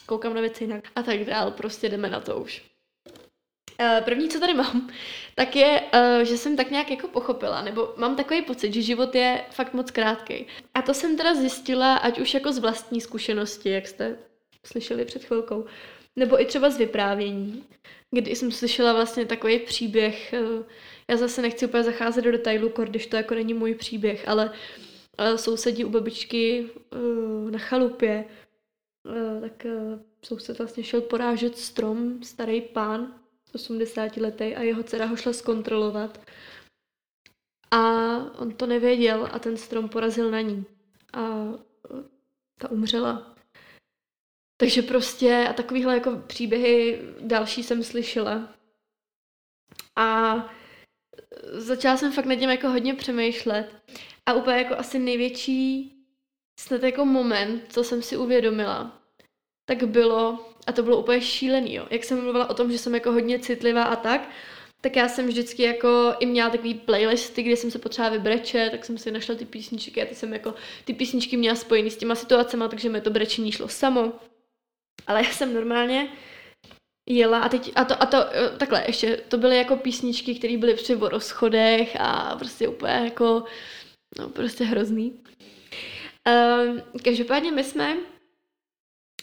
koukám 0.06 0.34
na 0.34 0.40
věci 0.40 0.64
jinak 0.64 0.84
a 0.96 1.02
tak 1.02 1.24
dál, 1.24 1.50
prostě 1.50 1.88
jdeme 1.88 2.10
na 2.10 2.20
to 2.20 2.36
už. 2.36 2.62
Eh, 3.80 4.02
první, 4.04 4.28
co 4.28 4.40
tady 4.40 4.54
mám, 4.54 4.90
tak 5.34 5.56
je, 5.56 5.82
eh, 5.92 6.24
že 6.24 6.36
jsem 6.36 6.56
tak 6.56 6.70
nějak 6.70 6.90
jako 6.90 7.08
pochopila, 7.08 7.62
nebo 7.62 7.94
mám 7.96 8.16
takový 8.16 8.42
pocit, 8.42 8.74
že 8.74 8.82
život 8.82 9.14
je 9.14 9.44
fakt 9.50 9.74
moc 9.74 9.90
krátký. 9.90 10.46
A 10.74 10.82
to 10.82 10.94
jsem 10.94 11.16
teda 11.16 11.34
zjistila, 11.34 11.96
ať 11.96 12.20
už 12.20 12.34
jako 12.34 12.52
z 12.52 12.58
vlastní 12.58 13.00
zkušenosti, 13.00 13.70
jak 13.70 13.86
jste 13.86 14.18
slyšeli 14.66 15.04
před 15.04 15.24
chvilkou, 15.24 15.64
nebo 16.16 16.40
i 16.40 16.44
třeba 16.44 16.70
z 16.70 16.78
vyprávění, 16.78 17.64
kdy 18.10 18.36
jsem 18.36 18.52
slyšela 18.52 18.92
vlastně 18.92 19.26
takový 19.26 19.58
příběh, 19.58 20.32
eh, 20.32 20.64
já 21.08 21.16
zase 21.16 21.42
nechci 21.42 21.66
úplně 21.66 21.84
zacházet 21.84 22.24
do 22.24 22.32
detailů, 22.32 22.72
když 22.84 23.06
to 23.06 23.16
jako 23.16 23.34
není 23.34 23.54
můj 23.54 23.74
příběh, 23.74 24.28
ale 24.28 24.52
sousedí 25.36 25.84
u 25.84 25.90
babičky 25.90 26.66
na 27.50 27.58
chalupě, 27.58 28.24
tak 29.40 29.66
soused 30.22 30.58
vlastně 30.58 30.84
šel 30.84 31.00
porážet 31.00 31.58
strom, 31.58 32.22
starý 32.22 32.60
pán, 32.60 33.14
80 33.54 34.16
letý 34.16 34.56
a 34.56 34.62
jeho 34.62 34.82
dcera 34.82 35.06
ho 35.06 35.16
šla 35.16 35.32
zkontrolovat. 35.32 36.20
A 37.70 37.80
on 38.38 38.52
to 38.52 38.66
nevěděl 38.66 39.28
a 39.32 39.38
ten 39.38 39.56
strom 39.56 39.88
porazil 39.88 40.30
na 40.30 40.40
ní. 40.40 40.64
A 41.12 41.20
ta 42.58 42.70
umřela. 42.70 43.34
Takže 44.60 44.82
prostě 44.82 45.46
a 45.50 45.52
takovýhle 45.52 45.94
jako 45.94 46.16
příběhy 46.16 47.02
další 47.20 47.62
jsem 47.62 47.84
slyšela. 47.84 48.54
A 49.96 50.36
začala 51.52 51.96
jsem 51.96 52.12
fakt 52.12 52.26
nad 52.26 52.36
tím 52.36 52.50
jako 52.50 52.68
hodně 52.68 52.94
přemýšlet. 52.94 53.82
A 54.26 54.32
úplně 54.32 54.56
jako 54.56 54.74
asi 54.74 54.98
největší 54.98 55.94
snad 56.60 56.82
jako 56.82 57.04
moment, 57.04 57.72
co 57.72 57.84
jsem 57.84 58.02
si 58.02 58.16
uvědomila, 58.16 59.02
tak 59.64 59.84
bylo, 59.84 60.54
a 60.68 60.72
to 60.72 60.82
bylo 60.82 60.96
úplně 60.98 61.20
šílený, 61.20 61.74
jo. 61.74 61.86
Jak 61.90 62.04
jsem 62.04 62.22
mluvila 62.22 62.50
o 62.50 62.54
tom, 62.54 62.72
že 62.72 62.78
jsem 62.78 62.94
jako 62.94 63.12
hodně 63.12 63.38
citlivá 63.38 63.82
a 63.82 63.96
tak, 63.96 64.28
tak 64.80 64.96
já 64.96 65.08
jsem 65.08 65.26
vždycky 65.26 65.62
jako 65.62 66.14
i 66.18 66.26
měla 66.26 66.50
takový 66.50 66.74
playlisty, 66.74 67.42
kde 67.42 67.56
jsem 67.56 67.70
se 67.70 67.78
potřeba 67.78 68.08
vybrečet, 68.08 68.70
tak 68.70 68.84
jsem 68.84 68.98
si 68.98 69.10
našla 69.10 69.34
ty 69.34 69.44
písničky 69.44 70.02
a 70.02 70.06
ty 70.06 70.14
jsem 70.14 70.32
jako 70.32 70.54
ty 70.84 70.94
písničky 70.94 71.36
měla 71.36 71.56
spojený 71.56 71.90
s 71.90 71.96
těma 71.96 72.14
situacemi, 72.14 72.64
takže 72.70 72.88
mi 72.88 73.00
to 73.00 73.10
brečení 73.10 73.52
šlo 73.52 73.68
samo. 73.68 74.12
Ale 75.06 75.24
já 75.24 75.30
jsem 75.30 75.54
normálně 75.54 76.12
jela 77.08 77.38
a 77.38 77.48
teď, 77.48 77.72
a 77.74 77.84
to, 77.84 78.02
a 78.02 78.06
to, 78.06 78.18
takhle, 78.58 78.84
ještě, 78.86 79.16
to 79.16 79.38
byly 79.38 79.56
jako 79.56 79.76
písničky, 79.76 80.34
které 80.34 80.56
byly 80.56 80.74
při 80.74 80.94
rozchodech 80.94 81.96
a 82.00 82.36
prostě 82.38 82.68
úplně 82.68 82.92
jako, 82.92 83.44
no 84.18 84.28
prostě 84.28 84.64
hrozný. 84.64 85.20
Um, 86.28 86.82
každopádně 87.04 87.52
my 87.52 87.64
jsme 87.64 87.96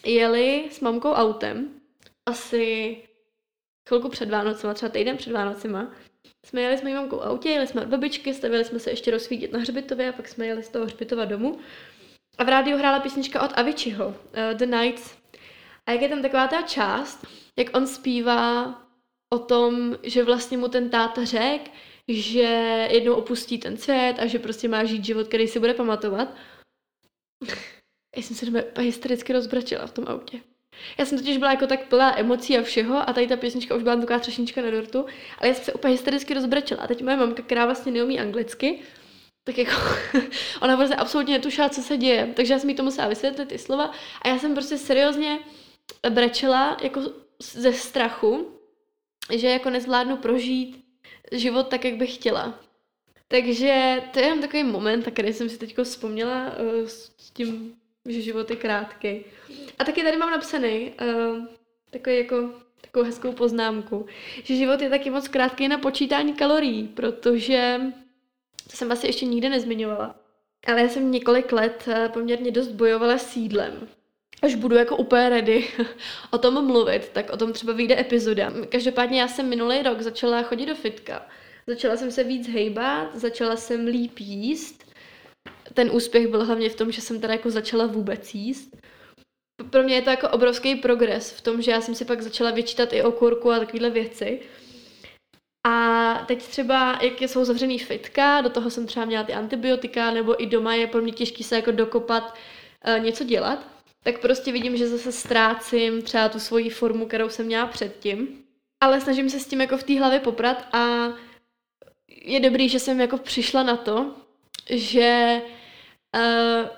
jeli 0.05 0.67
s 0.71 0.79
mamkou 0.79 1.11
autem, 1.11 1.69
asi 2.25 2.97
chvilku 3.87 4.09
před 4.09 4.29
Vánocema, 4.29 4.73
třeba 4.73 4.89
týden 4.89 5.17
před 5.17 5.31
Vánocema, 5.31 5.91
jsme 6.45 6.61
jeli 6.61 6.77
s 6.77 6.81
mojí 6.81 6.93
mamkou 6.93 7.21
autě, 7.21 7.49
jeli 7.49 7.67
jsme 7.67 7.81
od 7.81 7.87
babičky, 7.87 8.33
stavili 8.33 8.65
jsme 8.65 8.79
se 8.79 8.89
ještě 8.89 9.11
rozsvítit 9.11 9.51
na 9.51 9.59
hřbitově 9.59 10.09
a 10.09 10.13
pak 10.13 10.27
jsme 10.27 10.45
jeli 10.45 10.63
z 10.63 10.69
toho 10.69 10.85
hřbitova 10.85 11.25
domů. 11.25 11.59
A 12.37 12.43
v 12.43 12.49
rádiu 12.49 12.77
hrála 12.77 12.99
písnička 12.99 13.41
od 13.41 13.51
Aviciiho, 13.55 14.07
uh, 14.07 14.13
The 14.53 14.65
Nights. 14.65 15.17
A 15.85 15.91
jak 15.91 16.01
je 16.01 16.09
tam 16.09 16.21
taková 16.21 16.47
ta 16.47 16.61
část, 16.61 17.27
jak 17.57 17.77
on 17.77 17.87
zpívá 17.87 18.75
o 19.33 19.39
tom, 19.39 19.97
že 20.03 20.23
vlastně 20.23 20.57
mu 20.57 20.67
ten 20.67 20.89
táta 20.89 21.25
řek, 21.25 21.71
že 22.07 22.87
jednou 22.91 23.13
opustí 23.13 23.57
ten 23.57 23.77
svět 23.77 24.15
a 24.19 24.25
že 24.25 24.39
prostě 24.39 24.67
má 24.67 24.83
žít 24.83 25.05
život, 25.05 25.27
který 25.27 25.47
si 25.47 25.59
bude 25.59 25.73
pamatovat. 25.73 26.27
Já 28.15 28.21
jsem 28.21 28.35
se 28.35 28.63
hystericky 28.77 29.33
rozbračila 29.33 29.87
v 29.87 29.91
tom 29.91 30.05
autě. 30.07 30.39
Já 30.97 31.05
jsem 31.05 31.17
totiž 31.17 31.37
byla 31.37 31.51
jako 31.51 31.67
tak 31.67 31.87
plná 31.87 32.19
emocí 32.19 32.57
a 32.57 32.61
všeho 32.61 33.09
a 33.09 33.13
tady 33.13 33.27
ta 33.27 33.37
písnička 33.37 33.75
už 33.75 33.83
byla 33.83 33.95
taková 33.95 34.19
třešnička 34.19 34.61
na 34.61 34.71
dortu, 34.71 35.05
ale 35.37 35.47
já 35.47 35.53
jsem 35.53 35.63
se 35.63 35.73
úplně 35.73 35.93
hystericky 35.93 36.33
rozbračila. 36.33 36.83
A 36.83 36.87
teď 36.87 37.01
moje 37.01 37.17
mamka, 37.17 37.43
která 37.43 37.65
vlastně 37.65 37.91
neumí 37.91 38.19
anglicky, 38.19 38.79
tak 39.43 39.57
jako 39.57 39.71
ona 40.61 40.77
prostě 40.77 40.95
absolutně 40.95 41.33
netušila, 41.33 41.69
co 41.69 41.81
se 41.81 41.97
děje. 41.97 42.33
Takže 42.35 42.53
já 42.53 42.59
jsem 42.59 42.69
jí 42.69 42.75
to 42.75 42.83
musela 42.83 43.07
vysvětlit 43.07 43.49
ty 43.49 43.57
slova 43.57 43.91
a 44.21 44.27
já 44.27 44.39
jsem 44.39 44.53
prostě 44.53 44.77
seriózně 44.77 45.39
brečela 46.09 46.77
jako 46.83 47.01
ze 47.39 47.73
strachu, 47.73 48.59
že 49.33 49.47
jako 49.47 49.69
nezvládnu 49.69 50.17
prožít 50.17 50.85
život 51.31 51.67
tak, 51.67 51.85
jak 51.85 51.95
bych 51.95 52.15
chtěla. 52.15 52.59
Takže 53.27 54.01
to 54.13 54.19
je 54.19 54.25
jen 54.25 54.41
takový 54.41 54.63
moment, 54.63 55.05
který 55.05 55.33
jsem 55.33 55.49
si 55.49 55.57
teď 55.57 55.77
vzpomněla 55.83 56.45
uh, 56.45 56.87
s 56.87 57.31
tím 57.33 57.75
že 58.05 58.21
život 58.21 58.49
je 58.49 58.55
krátký. 58.55 59.25
A 59.79 59.83
taky 59.83 60.03
tady 60.03 60.17
mám 60.17 60.31
napsaný 60.31 60.93
uh, 61.01 61.45
takový 61.91 62.17
jako 62.17 62.49
takovou 62.81 63.05
hezkou 63.05 63.31
poznámku, 63.31 64.05
že 64.43 64.55
život 64.55 64.81
je 64.81 64.89
taky 64.89 65.09
moc 65.09 65.27
krátký 65.27 65.67
na 65.67 65.77
počítání 65.77 66.33
kalorií, 66.33 66.87
protože 66.87 67.81
to 68.71 68.77
jsem 68.77 68.91
asi 68.91 69.07
ještě 69.07 69.25
nikdy 69.25 69.49
nezmiňovala. 69.49 70.15
Ale 70.67 70.81
já 70.81 70.89
jsem 70.89 71.11
několik 71.11 71.51
let 71.51 71.83
uh, 71.87 72.07
poměrně 72.07 72.51
dost 72.51 72.67
bojovala 72.67 73.17
s 73.17 73.35
jídlem. 73.35 73.87
Až 74.41 74.55
budu 74.55 74.75
jako 74.75 74.97
úplně 74.97 75.29
ready 75.29 75.67
o 76.31 76.37
tom 76.37 76.65
mluvit, 76.67 77.09
tak 77.09 77.29
o 77.29 77.37
tom 77.37 77.53
třeba 77.53 77.73
vyjde 77.73 77.99
epizoda. 77.99 78.53
Každopádně 78.69 79.21
já 79.21 79.27
jsem 79.27 79.49
minulý 79.49 79.81
rok 79.81 80.01
začala 80.01 80.43
chodit 80.43 80.65
do 80.65 80.75
fitka. 80.75 81.27
Začala 81.67 81.97
jsem 81.97 82.11
se 82.11 82.23
víc 82.23 82.47
hejbat, 82.47 83.15
začala 83.15 83.55
jsem 83.55 83.85
líp 83.85 84.19
jíst 84.19 84.94
ten 85.73 85.89
úspěch 85.93 86.27
byl 86.27 86.45
hlavně 86.45 86.69
v 86.69 86.75
tom, 86.75 86.91
že 86.91 87.01
jsem 87.01 87.21
teda 87.21 87.33
jako 87.33 87.51
začala 87.51 87.85
vůbec 87.85 88.33
jíst. 88.33 88.77
Pro 89.69 89.83
mě 89.83 89.95
je 89.95 90.01
to 90.01 90.09
jako 90.09 90.29
obrovský 90.29 90.75
progres 90.75 91.31
v 91.31 91.41
tom, 91.41 91.61
že 91.61 91.71
já 91.71 91.81
jsem 91.81 91.95
si 91.95 92.05
pak 92.05 92.21
začala 92.21 92.51
vyčítat 92.51 92.93
i 92.93 93.03
okurku 93.03 93.51
a 93.51 93.59
takovéhle 93.59 93.89
věci. 93.89 94.39
A 95.67 96.13
teď 96.27 96.43
třeba, 96.43 96.99
jak 97.01 97.21
jsou 97.21 97.45
zavřený 97.45 97.79
fitka, 97.79 98.41
do 98.41 98.49
toho 98.49 98.69
jsem 98.69 98.87
třeba 98.87 99.05
měla 99.05 99.23
ty 99.23 99.33
antibiotika, 99.33 100.11
nebo 100.11 100.43
i 100.43 100.45
doma 100.45 100.75
je 100.75 100.87
pro 100.87 101.01
mě 101.01 101.11
těžké 101.11 101.43
se 101.43 101.55
jako 101.55 101.71
dokopat 101.71 102.35
uh, 102.87 103.03
něco 103.03 103.23
dělat, 103.23 103.67
tak 104.03 104.19
prostě 104.19 104.51
vidím, 104.51 104.77
že 104.77 104.87
zase 104.87 105.11
ztrácím 105.11 106.01
třeba 106.01 106.29
tu 106.29 106.39
svoji 106.39 106.69
formu, 106.69 107.05
kterou 107.05 107.29
jsem 107.29 107.45
měla 107.45 107.65
předtím. 107.65 108.27
Ale 108.83 109.01
snažím 109.01 109.29
se 109.29 109.39
s 109.39 109.47
tím 109.47 109.61
jako 109.61 109.77
v 109.77 109.83
té 109.83 109.99
hlavě 109.99 110.19
poprat 110.19 110.67
a 110.71 111.13
je 112.25 112.39
dobrý, 112.39 112.69
že 112.69 112.79
jsem 112.79 113.01
jako 113.01 113.17
přišla 113.17 113.63
na 113.63 113.77
to, 113.77 114.15
že 114.69 115.41
uh, 116.15 116.69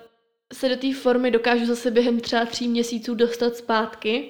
se 0.54 0.70
do 0.70 0.78
té 0.78 0.94
formy 0.94 1.32
dokážu 1.32 1.66
zase 1.66 1.92
během 1.92 2.20
třeba 2.20 2.46
tří 2.46 2.68
měsíců 2.68 3.16
dostat 3.16 3.56
zpátky 3.56 4.30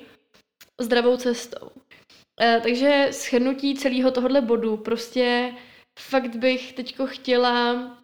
zdravou 0.82 1.17
cestou. 1.17 1.65
Uh, 1.65 2.63
takže 2.63 3.08
schrnutí 3.12 3.76
celého 3.76 4.12
tohohle 4.12 4.41
bodu, 4.41 4.78
prostě 4.78 5.54
fakt 6.00 6.36
bych 6.36 6.74
teďko 6.74 7.08
chtěla 7.08 7.98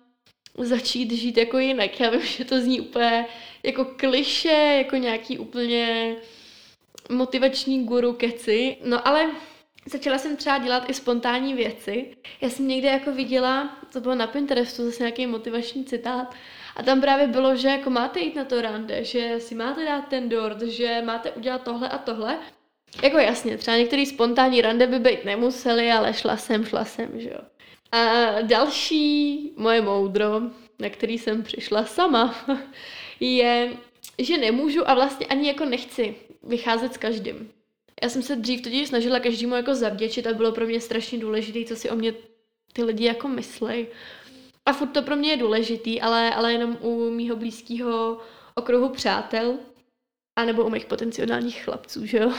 začít 0.57 1.11
žít 1.11 1.37
jako 1.37 1.57
jinak. 1.57 1.99
Já 1.99 2.09
vím, 2.09 2.21
že 2.25 2.45
to 2.45 2.61
zní 2.61 2.81
úplně 2.81 3.25
jako 3.63 3.85
kliše, 3.85 4.83
jako 4.83 4.95
nějaký 4.95 5.39
úplně 5.39 6.15
motivační 7.09 7.85
guru 7.85 8.13
keci, 8.13 8.77
no 8.83 9.07
ale 9.07 9.31
Začala 9.85 10.17
jsem 10.17 10.37
třeba 10.37 10.57
dělat 10.57 10.89
i 10.89 10.93
spontánní 10.93 11.53
věci. 11.53 12.15
Já 12.41 12.49
jsem 12.49 12.67
někde 12.67 12.89
jako 12.89 13.11
viděla, 13.11 13.77
to 13.93 14.01
bylo 14.01 14.15
na 14.15 14.27
Pinterestu, 14.27 14.85
zase 14.85 15.03
nějaký 15.03 15.27
motivační 15.27 15.85
citát, 15.85 16.35
a 16.75 16.83
tam 16.83 17.01
právě 17.01 17.27
bylo, 17.27 17.55
že 17.55 17.67
jako 17.67 17.89
máte 17.89 18.19
jít 18.19 18.35
na 18.35 18.45
to 18.45 18.61
rande, 18.61 19.03
že 19.03 19.35
si 19.39 19.55
máte 19.55 19.85
dát 19.85 20.07
ten 20.07 20.29
dort, 20.29 20.61
že 20.61 21.01
máte 21.05 21.31
udělat 21.31 21.63
tohle 21.63 21.89
a 21.89 21.97
tohle. 21.97 22.39
Jako 23.03 23.17
jasně, 23.17 23.57
třeba 23.57 23.77
některý 23.77 24.05
spontánní 24.05 24.61
rande 24.61 24.87
by 24.87 24.99
být 24.99 25.25
nemuseli, 25.25 25.91
ale 25.91 26.13
šla 26.13 26.37
jsem, 26.37 26.65
šla 26.65 26.85
jsem, 26.85 27.19
že 27.19 27.29
jo. 27.29 27.39
A 27.91 28.41
další 28.41 29.51
moje 29.57 29.81
moudro, 29.81 30.41
na 30.79 30.89
který 30.89 31.17
jsem 31.17 31.43
přišla 31.43 31.85
sama, 31.85 32.35
je, 33.19 33.73
že 34.17 34.37
nemůžu 34.37 34.89
a 34.89 34.93
vlastně 34.93 35.25
ani 35.25 35.47
jako 35.47 35.65
nechci 35.65 36.15
vycházet 36.43 36.93
s 36.93 36.97
každým. 36.97 37.51
Já 38.03 38.09
jsem 38.09 38.21
se 38.21 38.35
dřív 38.35 38.61
totiž 38.61 38.87
snažila 38.87 39.19
každému 39.19 39.55
jako 39.55 39.75
zavděčit 39.75 40.27
a 40.27 40.33
bylo 40.33 40.51
pro 40.51 40.65
mě 40.65 40.81
strašně 40.81 41.19
důležité, 41.19 41.65
co 41.65 41.75
si 41.75 41.89
o 41.89 41.95
mě 41.95 42.13
ty 42.73 42.83
lidi 42.83 43.05
jako 43.05 43.27
myslej. 43.27 43.87
A 44.65 44.73
furt 44.73 44.87
to 44.87 45.01
pro 45.01 45.15
mě 45.15 45.31
je 45.31 45.37
důležitý, 45.37 46.01
ale, 46.01 46.35
ale 46.35 46.53
jenom 46.53 46.77
u 46.81 47.09
mýho 47.09 47.35
blízkého 47.35 48.21
okruhu 48.55 48.89
přátel 48.89 49.57
a 50.35 50.45
nebo 50.45 50.63
u 50.63 50.69
mých 50.69 50.85
potenciálních 50.85 51.63
chlapců, 51.63 52.05
že 52.05 52.17
jo. 52.17 52.33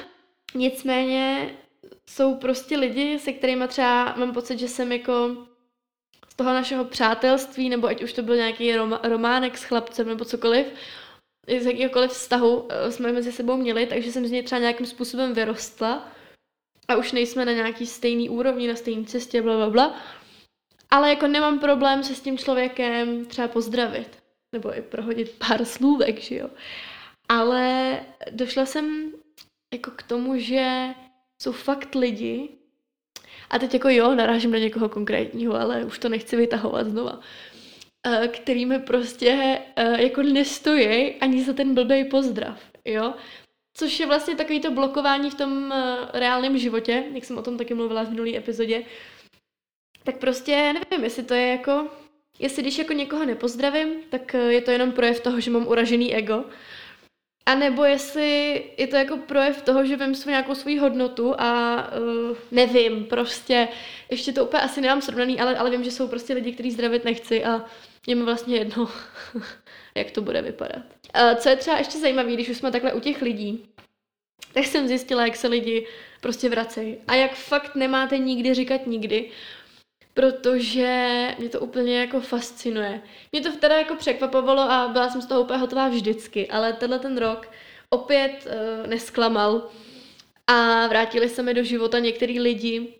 Nicméně 0.54 1.50
jsou 2.10 2.34
prostě 2.34 2.76
lidi, 2.76 3.18
se 3.18 3.32
kterými 3.32 3.68
třeba 3.68 4.14
mám 4.16 4.32
pocit, 4.32 4.58
že 4.58 4.68
jsem 4.68 4.92
jako 4.92 5.36
z 6.28 6.34
toho 6.34 6.52
našeho 6.52 6.84
přátelství, 6.84 7.68
nebo 7.68 7.86
ať 7.86 8.02
už 8.02 8.12
to 8.12 8.22
byl 8.22 8.36
nějaký 8.36 8.72
románek 9.02 9.58
s 9.58 9.64
chlapcem 9.64 10.08
nebo 10.08 10.24
cokoliv, 10.24 10.66
z 11.46 11.66
jakýkoliv 11.66 12.10
vztahu 12.10 12.68
eh, 12.68 12.92
jsme 12.92 13.12
mezi 13.12 13.32
sebou 13.32 13.56
měli, 13.56 13.86
takže 13.86 14.12
jsem 14.12 14.26
z 14.26 14.30
něj 14.30 14.42
třeba 14.42 14.60
nějakým 14.60 14.86
způsobem 14.86 15.34
vyrostla 15.34 16.08
a 16.88 16.96
už 16.96 17.12
nejsme 17.12 17.44
na 17.44 17.52
nějaký 17.52 17.86
stejný 17.86 18.28
úrovni, 18.28 18.68
na 18.68 18.76
stejné 18.76 19.04
cestě, 19.04 19.42
bla, 19.42 19.56
bla, 19.56 19.70
bla. 19.70 20.00
ale 20.90 21.10
jako 21.10 21.26
nemám 21.26 21.58
problém 21.58 22.04
se 22.04 22.14
s 22.14 22.20
tím 22.20 22.38
člověkem 22.38 23.24
třeba 23.24 23.48
pozdravit, 23.48 24.18
nebo 24.52 24.76
i 24.76 24.82
prohodit 24.82 25.30
pár 25.48 25.64
slůvek, 25.64 26.20
že 26.20 26.34
jo. 26.36 26.50
Ale 27.28 28.00
došla 28.30 28.66
jsem 28.66 29.12
jako 29.74 29.90
k 29.90 30.02
tomu, 30.02 30.38
že 30.38 30.88
jsou 31.42 31.52
fakt 31.52 31.94
lidi, 31.94 32.48
a 33.50 33.58
teď 33.58 33.74
jako 33.74 33.88
jo, 33.88 34.14
narážím 34.14 34.50
na 34.50 34.58
někoho 34.58 34.88
konkrétního, 34.88 35.54
ale 35.54 35.84
už 35.84 35.98
to 35.98 36.08
nechci 36.08 36.36
vytahovat 36.36 36.86
znova, 36.86 37.20
který 38.28 38.66
mi 38.66 38.78
prostě 38.78 39.58
eh, 39.76 40.02
jako 40.02 40.22
nestojí 40.22 41.14
ani 41.14 41.44
za 41.44 41.52
ten 41.52 41.74
blbej 41.74 42.04
pozdrav, 42.04 42.60
jo. 42.84 43.14
Což 43.76 44.00
je 44.00 44.06
vlastně 44.06 44.36
takový 44.36 44.60
to 44.60 44.70
blokování 44.70 45.30
v 45.30 45.34
tom 45.34 45.72
eh, 45.72 46.18
reálném 46.18 46.58
životě, 46.58 47.04
jak 47.14 47.24
jsem 47.24 47.38
o 47.38 47.42
tom 47.42 47.58
taky 47.58 47.74
mluvila 47.74 48.02
v 48.02 48.10
minulý 48.10 48.36
epizodě. 48.36 48.84
Tak 50.04 50.16
prostě 50.16 50.72
nevím, 50.72 51.04
jestli 51.04 51.22
to 51.22 51.34
je 51.34 51.46
jako, 51.48 51.88
jestli 52.38 52.62
když 52.62 52.78
jako 52.78 52.92
někoho 52.92 53.24
nepozdravím, 53.24 53.88
tak 54.10 54.34
je 54.34 54.60
to 54.60 54.70
jenom 54.70 54.92
projev 54.92 55.20
toho, 55.20 55.40
že 55.40 55.50
mám 55.50 55.66
uražený 55.66 56.14
ego, 56.14 56.44
a 57.46 57.54
nebo 57.54 57.84
jestli 57.84 58.62
je 58.78 58.86
to 58.86 58.96
jako 58.96 59.16
projev 59.16 59.62
toho, 59.62 59.84
že 59.86 59.96
vím 59.96 60.14
svou 60.14 60.30
nějakou 60.30 60.54
svou 60.54 60.78
hodnotu 60.78 61.40
a 61.40 61.76
uh, 61.92 62.36
nevím, 62.50 63.04
prostě, 63.04 63.68
ještě 64.10 64.32
to 64.32 64.44
úplně 64.44 64.62
asi 64.62 64.80
nemám 64.80 65.02
srovnaný, 65.02 65.40
ale, 65.40 65.56
ale 65.56 65.70
vím, 65.70 65.84
že 65.84 65.90
jsou 65.90 66.08
prostě 66.08 66.34
lidi, 66.34 66.52
kteří 66.52 66.70
zdravit 66.70 67.04
nechci 67.04 67.44
a 67.44 67.64
je 68.06 68.14
mi 68.14 68.22
vlastně 68.22 68.56
jedno, 68.56 68.90
jak 69.94 70.10
to 70.10 70.20
bude 70.20 70.42
vypadat. 70.42 70.82
Uh, 71.16 71.34
co 71.34 71.48
je 71.48 71.56
třeba 71.56 71.78
ještě 71.78 71.98
zajímavé, 71.98 72.32
když 72.32 72.48
už 72.48 72.56
jsme 72.56 72.70
takhle 72.70 72.92
u 72.92 73.00
těch 73.00 73.22
lidí, 73.22 73.68
tak 74.52 74.64
jsem 74.64 74.88
zjistila, 74.88 75.24
jak 75.24 75.36
se 75.36 75.48
lidi 75.48 75.86
prostě 76.20 76.48
vracejí. 76.48 76.96
A 77.08 77.14
jak 77.14 77.34
fakt 77.34 77.74
nemáte 77.74 78.18
nikdy 78.18 78.54
říkat 78.54 78.86
nikdy, 78.86 79.30
protože 80.14 81.28
mě 81.38 81.48
to 81.48 81.60
úplně 81.60 82.00
jako 82.00 82.20
fascinuje. 82.20 83.00
Mě 83.32 83.40
to 83.40 83.56
teda 83.56 83.78
jako 83.78 83.96
překvapovalo 83.96 84.62
a 84.62 84.88
byla 84.88 85.10
jsem 85.10 85.22
z 85.22 85.26
toho 85.26 85.40
úplně 85.40 85.58
hotová 85.58 85.88
vždycky, 85.88 86.48
ale 86.48 86.72
tenhle 86.72 86.98
ten 86.98 87.18
rok 87.18 87.50
opět 87.90 88.46
uh, 88.46 88.86
nesklamal 88.86 89.70
a 90.46 90.86
vrátili 90.86 91.28
se 91.28 91.42
mi 91.42 91.54
do 91.54 91.64
života 91.64 91.98
některý 91.98 92.40
lidi, 92.40 92.94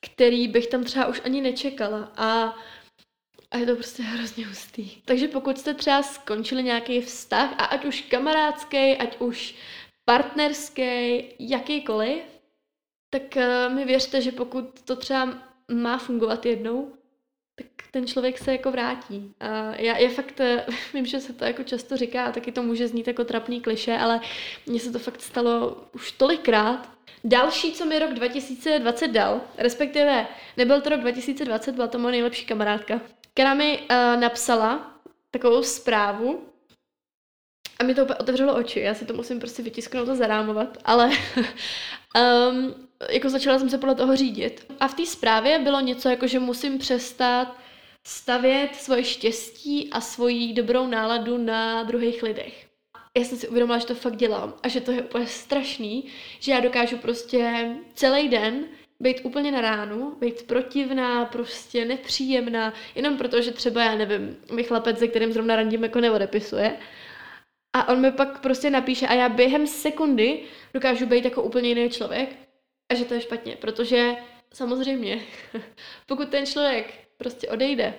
který 0.00 0.48
bych 0.48 0.66
tam 0.66 0.84
třeba 0.84 1.06
už 1.06 1.20
ani 1.24 1.40
nečekala 1.40 2.12
a 2.16 2.56
a 3.50 3.56
je 3.56 3.66
to 3.66 3.74
prostě 3.74 4.02
hrozně 4.02 4.46
hustý. 4.46 5.02
Takže 5.04 5.28
pokud 5.28 5.58
jste 5.58 5.74
třeba 5.74 6.02
skončili 6.02 6.62
nějaký 6.62 7.00
vztah, 7.00 7.52
a 7.58 7.64
ať 7.64 7.84
už 7.84 8.00
kamarádský, 8.00 8.96
ať 8.96 9.20
už 9.20 9.54
partnerský, 10.04 11.22
jakýkoliv, 11.38 12.22
tak 13.10 13.22
uh, 13.36 13.74
mi 13.74 13.84
věřte, 13.84 14.20
že 14.22 14.32
pokud 14.32 14.80
to 14.80 14.96
třeba 14.96 15.38
má 15.72 15.98
fungovat 15.98 16.46
jednou, 16.46 16.92
tak 17.58 17.66
ten 17.90 18.06
člověk 18.06 18.38
se 18.38 18.52
jako 18.52 18.70
vrátí. 18.70 19.34
A 19.40 19.74
já, 19.76 19.98
já 19.98 20.10
fakt 20.10 20.40
eh, 20.40 20.66
vím, 20.94 21.06
že 21.06 21.20
se 21.20 21.32
to 21.32 21.44
jako 21.44 21.62
často 21.62 21.96
říká 21.96 22.24
a 22.24 22.32
taky 22.32 22.52
to 22.52 22.62
může 22.62 22.88
znít 22.88 23.06
jako 23.06 23.24
trapný 23.24 23.60
kliše, 23.60 23.98
ale 23.98 24.20
mně 24.66 24.80
se 24.80 24.92
to 24.92 24.98
fakt 24.98 25.20
stalo 25.20 25.84
už 25.94 26.12
tolikrát. 26.12 26.90
Další, 27.24 27.72
co 27.72 27.86
mi 27.86 27.98
rok 27.98 28.14
2020 28.14 29.08
dal, 29.08 29.40
respektive 29.58 30.26
nebyl 30.56 30.80
to 30.80 30.88
rok 30.88 31.00
2020, 31.00 31.74
byla 31.74 31.86
to 31.86 31.98
moje 31.98 32.12
nejlepší 32.12 32.46
kamarádka, 32.46 33.00
která 33.38 33.54
mi 33.54 33.78
uh, 33.78 34.20
napsala 34.20 34.94
takovou 35.30 35.62
zprávu, 35.62 36.46
a 37.78 37.84
mi 37.84 37.94
to 37.94 38.02
úplně 38.02 38.16
otevřelo 38.16 38.54
oči, 38.54 38.80
já 38.80 38.94
si 38.94 39.04
to 39.06 39.14
musím 39.14 39.40
prostě 39.40 39.62
vytisknout 39.62 40.08
a 40.08 40.14
zarámovat, 40.14 40.78
ale 40.84 41.06
um, 41.08 42.74
jako 43.10 43.30
začala 43.30 43.58
jsem 43.58 43.70
se 43.70 43.78
podle 43.78 43.94
toho 43.94 44.16
řídit. 44.16 44.72
A 44.80 44.88
v 44.88 44.94
té 44.94 45.06
zprávě 45.06 45.58
bylo 45.58 45.80
něco 45.80 46.08
jako, 46.08 46.26
že 46.26 46.38
musím 46.38 46.78
přestat 46.78 47.56
stavět 48.06 48.76
svoje 48.76 49.04
štěstí 49.04 49.90
a 49.92 50.00
svoji 50.00 50.52
dobrou 50.52 50.86
náladu 50.86 51.38
na 51.38 51.82
druhých 51.82 52.22
lidech. 52.22 52.66
Já 53.18 53.24
jsem 53.24 53.38
si 53.38 53.48
uvědomila, 53.48 53.78
že 53.78 53.86
to 53.86 53.94
fakt 53.94 54.16
dělám 54.16 54.54
a 54.62 54.68
že 54.68 54.80
to 54.80 54.90
je 54.90 55.02
úplně 55.02 55.26
strašný, 55.26 56.04
že 56.40 56.52
já 56.52 56.60
dokážu 56.60 56.96
prostě 56.96 57.70
celý 57.94 58.28
den 58.28 58.64
být 59.02 59.20
úplně 59.24 59.52
na 59.52 59.60
ránu, 59.60 60.16
být 60.20 60.46
protivná, 60.46 61.24
prostě 61.24 61.84
nepříjemná, 61.84 62.72
jenom 62.94 63.18
proto, 63.18 63.42
že 63.42 63.52
třeba, 63.52 63.82
já 63.82 63.94
nevím, 63.94 64.36
mi 64.52 64.64
chlapec, 64.64 64.98
se 64.98 65.08
kterým 65.08 65.32
zrovna 65.32 65.56
randím, 65.56 65.82
jako 65.82 66.00
neodepisuje. 66.00 66.76
A 67.72 67.88
on 67.88 68.00
mi 68.00 68.12
pak 68.12 68.40
prostě 68.40 68.70
napíše 68.70 69.06
a 69.06 69.14
já 69.14 69.28
během 69.28 69.66
sekundy 69.66 70.42
dokážu 70.74 71.06
být 71.06 71.24
jako 71.24 71.42
úplně 71.42 71.68
jiný 71.68 71.90
člověk 71.90 72.36
a 72.92 72.94
že 72.94 73.04
to 73.04 73.14
je 73.14 73.20
špatně, 73.20 73.56
protože 73.56 74.16
samozřejmě, 74.54 75.22
pokud 76.06 76.28
ten 76.28 76.46
člověk 76.46 77.08
prostě 77.16 77.48
odejde, 77.48 77.94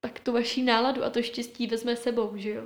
tak 0.00 0.20
tu 0.20 0.32
vaší 0.32 0.62
náladu 0.62 1.04
a 1.04 1.10
to 1.10 1.22
štěstí 1.22 1.66
vezme 1.66 1.96
sebou, 1.96 2.32
že 2.36 2.50
jo? 2.50 2.62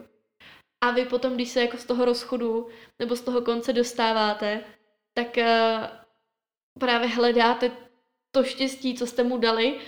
A 0.80 0.90
vy 0.90 1.04
potom, 1.04 1.34
když 1.34 1.48
se 1.48 1.60
jako 1.60 1.76
z 1.76 1.84
toho 1.84 2.04
rozchodu 2.04 2.68
nebo 2.98 3.16
z 3.16 3.20
toho 3.20 3.40
konce 3.40 3.72
dostáváte, 3.72 4.64
tak 5.14 5.36
uh, 5.36 5.44
právě 6.78 7.08
hledáte 7.08 7.70
to 8.30 8.44
štěstí, 8.44 8.94
co 8.94 9.06
jste 9.06 9.22
mu 9.22 9.38
dali, 9.38 9.78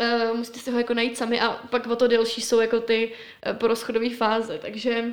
uh, 0.00 0.36
musíte 0.36 0.58
si 0.58 0.70
ho 0.70 0.78
jako 0.78 0.94
najít 0.94 1.18
sami 1.18 1.40
a 1.40 1.52
pak 1.52 1.86
o 1.86 1.96
to 1.96 2.08
delší 2.08 2.40
jsou 2.40 2.60
jako 2.60 2.80
ty 2.80 3.12
uh, 3.46 3.56
porozchodové 3.56 4.10
fáze, 4.10 4.58
takže 4.58 5.12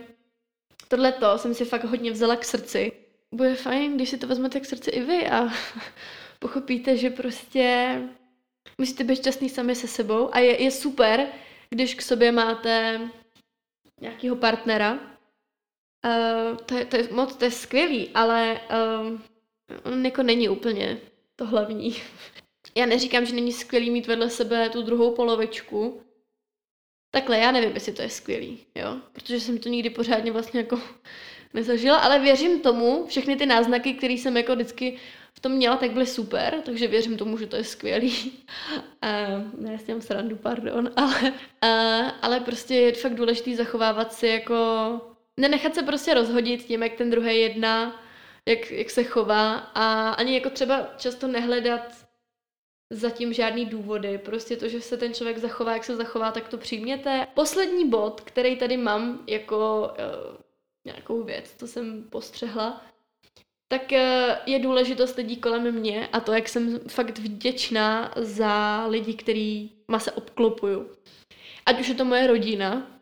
tohle 0.87 1.11
to 1.11 1.37
jsem 1.37 1.53
si 1.53 1.65
fakt 1.65 1.83
hodně 1.83 2.11
vzala 2.11 2.35
k 2.35 2.45
srdci. 2.45 2.91
Bude 3.31 3.55
fajn, 3.55 3.95
když 3.95 4.09
si 4.09 4.17
to 4.17 4.27
vezmete 4.27 4.59
k 4.59 4.65
srdci 4.65 4.89
i 4.89 5.01
vy 5.01 5.27
a 5.27 5.49
pochopíte, 6.39 6.97
že 6.97 7.09
prostě 7.09 7.95
musíte 8.77 9.03
být 9.03 9.15
šťastný 9.15 9.49
sami 9.49 9.75
se 9.75 9.87
sebou. 9.87 10.35
A 10.35 10.39
je, 10.39 10.63
je 10.63 10.71
super, 10.71 11.27
když 11.69 11.95
k 11.95 12.01
sobě 12.01 12.31
máte 12.31 13.01
nějakého 14.01 14.35
partnera. 14.35 14.93
Uh, 14.93 16.57
to, 16.57 16.75
je, 16.75 16.85
to 16.85 16.95
je 16.95 17.07
moc, 17.11 17.35
to 17.35 17.45
je 17.45 17.51
skvělý, 17.51 18.09
ale 18.13 18.61
uh, 19.11 19.19
on 19.83 20.05
jako 20.05 20.23
není 20.23 20.49
úplně 20.49 20.97
to 21.35 21.45
hlavní. 21.45 21.95
Já 22.75 22.85
neříkám, 22.85 23.25
že 23.25 23.35
není 23.35 23.53
skvělý 23.53 23.89
mít 23.89 24.07
vedle 24.07 24.29
sebe 24.29 24.69
tu 24.69 24.81
druhou 24.81 25.11
polovičku. 25.11 26.01
Takhle, 27.11 27.37
já 27.37 27.51
nevím, 27.51 27.71
jestli 27.73 27.93
to 27.93 28.01
je 28.01 28.09
skvělý, 28.09 28.59
jo, 28.75 28.97
protože 29.13 29.39
jsem 29.39 29.57
to 29.57 29.69
nikdy 29.69 29.89
pořádně 29.89 30.31
vlastně 30.31 30.59
jako 30.59 30.81
nezažila, 31.53 31.97
ale 31.97 32.19
věřím 32.19 32.59
tomu, 32.59 33.05
všechny 33.07 33.35
ty 33.35 33.45
náznaky, 33.45 33.93
které 33.93 34.13
jsem 34.13 34.37
jako 34.37 34.55
vždycky 34.55 34.97
v 35.33 35.39
tom 35.39 35.51
měla, 35.51 35.77
tak 35.77 35.91
byly 35.91 36.05
super, 36.05 36.61
takže 36.65 36.87
věřím 36.87 37.17
tomu, 37.17 37.37
že 37.37 37.47
to 37.47 37.55
je 37.55 37.63
skvělý. 37.63 38.33
Uh, 39.03 39.61
ne, 39.63 39.79
s 39.79 39.83
tím 39.83 40.01
srandu, 40.01 40.35
pardon, 40.35 40.89
ale, 40.95 41.21
uh, 41.31 42.11
ale 42.21 42.39
prostě 42.39 42.75
je 42.75 42.93
fakt 42.93 43.15
důležité 43.15 43.55
zachovávat 43.55 44.13
si 44.13 44.27
jako, 44.27 44.55
nenechat 45.37 45.75
se 45.75 45.83
prostě 45.83 46.13
rozhodit 46.13 46.63
tím, 46.63 46.83
jak 46.83 46.93
ten 46.93 47.09
druhý 47.09 47.39
jedná, 47.39 48.02
jak, 48.49 48.71
jak 48.71 48.89
se 48.89 49.03
chová 49.03 49.53
a 49.55 50.09
ani 50.09 50.33
jako 50.33 50.49
třeba 50.49 50.87
často 50.97 51.27
nehledat 51.27 52.07
zatím 52.89 53.33
žádný 53.33 53.65
důvody. 53.65 54.17
Prostě 54.17 54.57
to, 54.57 54.67
že 54.67 54.81
se 54.81 54.97
ten 54.97 55.13
člověk 55.13 55.37
zachová, 55.37 55.73
jak 55.73 55.83
se 55.83 55.95
zachová, 55.95 56.31
tak 56.31 56.47
to 56.47 56.57
přijměte. 56.57 57.27
Poslední 57.33 57.89
bod, 57.89 58.21
který 58.21 58.55
tady 58.55 58.77
mám 58.77 59.23
jako 59.27 59.81
uh, 59.81 60.37
nějakou 60.85 61.23
věc, 61.23 61.55
co 61.57 61.67
jsem 61.67 62.03
postřehla, 62.03 62.81
tak 63.67 63.93
eh, 63.93 64.39
je 64.45 64.59
důležitost 64.59 65.15
lidí 65.15 65.37
kolem 65.37 65.71
mě 65.71 66.07
a 66.07 66.19
to, 66.19 66.33
jak 66.33 66.49
jsem 66.49 66.79
fakt 66.79 67.19
vděčná 67.19 68.13
za 68.17 68.85
lidi, 68.87 69.13
který 69.13 69.71
ma 69.87 69.99
se 69.99 70.11
obklopuju. 70.11 70.89
Ať 71.65 71.79
už 71.79 71.87
je 71.87 71.95
to 71.95 72.05
moje 72.05 72.27
rodina, 72.27 72.92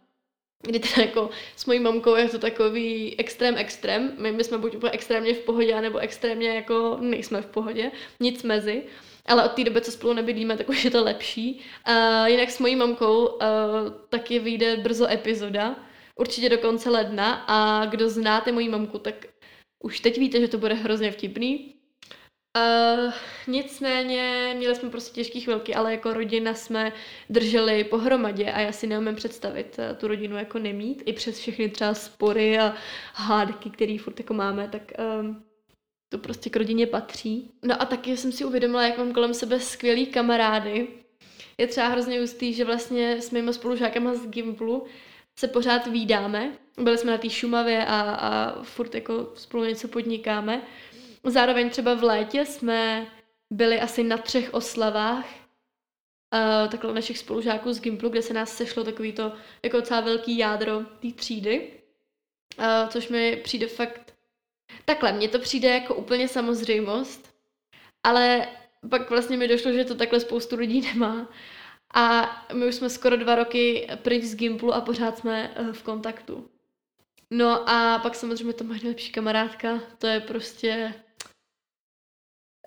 kdy 0.61 0.79
teda 0.79 1.01
jako 1.01 1.29
s 1.55 1.65
mojí 1.65 1.79
mamkou 1.79 2.15
je 2.15 2.29
to 2.29 2.39
takový 2.39 3.19
extrém 3.19 3.57
extrém. 3.57 4.13
My, 4.17 4.31
my 4.31 4.43
jsme 4.43 4.57
buď 4.57 4.75
úplně 4.75 4.91
extrémně 4.91 5.33
v 5.33 5.39
pohodě, 5.39 5.81
nebo 5.81 5.97
extrémně 5.97 6.49
jako 6.49 6.97
nejsme 7.01 7.41
v 7.41 7.45
pohodě, 7.45 7.91
nic 8.19 8.43
mezi. 8.43 8.83
Ale 9.25 9.45
od 9.45 9.51
té 9.51 9.63
doby, 9.63 9.81
co 9.81 9.91
spolu 9.91 10.13
nebydlíme, 10.13 10.57
tak 10.57 10.69
už 10.69 10.85
je 10.85 10.91
to 10.91 11.03
lepší. 11.03 11.61
Uh, 11.89 12.25
jinak 12.25 12.51
s 12.51 12.59
mojí 12.59 12.75
mamkou 12.75 13.25
uh, 13.25 13.39
taky 14.09 14.39
vyjde 14.39 14.77
brzo 14.77 15.07
epizoda, 15.07 15.75
určitě 16.15 16.49
do 16.49 16.57
konce 16.57 16.89
ledna 16.89 17.45
a 17.47 17.85
kdo 17.85 18.09
znáte 18.09 18.51
moji 18.51 18.69
mamku, 18.69 18.97
tak 18.97 19.25
už 19.83 19.99
teď 19.99 20.17
víte, 20.17 20.41
že 20.41 20.47
to 20.47 20.57
bude 20.57 20.73
hrozně 20.73 21.11
vtipný. 21.11 21.75
Uh, 22.57 23.13
nicméně 23.47 24.53
měli 24.57 24.75
jsme 24.75 24.89
prostě 24.89 25.13
těžké 25.13 25.39
chvilky, 25.39 25.75
ale 25.75 25.91
jako 25.91 26.13
rodina 26.13 26.53
jsme 26.53 26.93
drželi 27.29 27.83
pohromadě 27.83 28.51
a 28.51 28.59
já 28.59 28.71
si 28.71 28.87
neumím 28.87 29.15
představit 29.15 29.79
uh, 29.79 29.97
tu 29.97 30.07
rodinu 30.07 30.37
jako 30.37 30.59
nemít. 30.59 31.03
I 31.05 31.13
přes 31.13 31.39
všechny 31.39 31.69
třeba 31.69 31.93
spory 31.93 32.59
a 32.59 32.75
hádky, 33.13 33.69
které 33.69 33.97
furt 33.99 34.19
jako 34.19 34.33
máme, 34.33 34.67
tak 34.67 34.91
um, 35.19 35.43
to 36.09 36.17
prostě 36.17 36.49
k 36.49 36.55
rodině 36.55 36.87
patří. 36.87 37.51
No 37.63 37.81
a 37.81 37.85
taky 37.85 38.17
jsem 38.17 38.31
si 38.31 38.45
uvědomila, 38.45 38.83
jak 38.83 38.97
mám 38.97 39.13
kolem 39.13 39.33
sebe 39.33 39.59
skvělý 39.59 40.05
kamarády. 40.05 40.87
Je 41.57 41.67
třeba 41.67 41.87
hrozně 41.87 42.21
ústý, 42.21 42.53
že 42.53 42.65
vlastně 42.65 43.21
s 43.21 43.31
mými 43.31 43.53
spolužákama 43.53 44.13
z 44.13 44.27
Gimplu 44.27 44.85
se 45.39 45.47
pořád 45.47 45.87
výdáme. 45.87 46.51
Byli 46.77 46.97
jsme 46.97 47.11
na 47.11 47.17
té 47.17 47.29
Šumavě 47.29 47.85
a, 47.85 48.01
a 48.01 48.63
furt 48.63 48.95
jako 48.95 49.31
spolu 49.35 49.63
něco 49.63 49.87
podnikáme. 49.87 50.61
Zároveň 51.23 51.69
třeba 51.69 51.93
v 51.93 52.03
létě 52.03 52.45
jsme 52.45 53.07
byli 53.49 53.79
asi 53.79 54.03
na 54.03 54.17
třech 54.17 54.53
oslavách 54.53 55.25
uh, 56.33 56.69
takhle 56.71 56.93
našich 56.93 57.17
spolužáků 57.17 57.73
z 57.73 57.81
Gimplu, 57.81 58.09
kde 58.09 58.21
se 58.21 58.33
nás 58.33 58.57
sešlo 58.57 58.83
takový 58.83 59.13
to 59.13 59.33
jako 59.63 59.77
docela 59.77 60.01
velký 60.01 60.37
jádro 60.37 60.79
té 60.79 61.11
třídy, 61.15 61.71
uh, 62.57 62.89
což 62.89 63.07
mi 63.07 63.35
přijde 63.43 63.67
fakt 63.67 64.13
takhle, 64.85 65.13
mně 65.13 65.29
to 65.29 65.39
přijde 65.39 65.69
jako 65.69 65.95
úplně 65.95 66.27
samozřejmost, 66.27 67.35
ale 68.03 68.47
pak 68.89 69.09
vlastně 69.09 69.37
mi 69.37 69.47
došlo, 69.47 69.71
že 69.73 69.85
to 69.85 69.95
takhle 69.95 70.19
spoustu 70.19 70.55
lidí 70.55 70.81
nemá. 70.93 71.29
A 71.93 72.31
my 72.53 72.67
už 72.67 72.75
jsme 72.75 72.89
skoro 72.89 73.17
dva 73.17 73.35
roky 73.35 73.87
pryč 73.95 74.23
z 74.23 74.35
Gimplu 74.35 74.73
a 74.73 74.81
pořád 74.81 75.17
jsme 75.17 75.55
uh, 75.59 75.71
v 75.71 75.83
kontaktu. 75.83 76.49
No 77.31 77.69
a 77.69 77.99
pak 77.99 78.15
samozřejmě 78.15 78.53
to 78.53 78.63
moje 78.63 78.79
nejlepší 78.79 79.11
kamarádka, 79.11 79.79
to 79.97 80.07
je 80.07 80.19
prostě 80.19 80.93
Eh, 80.93 81.10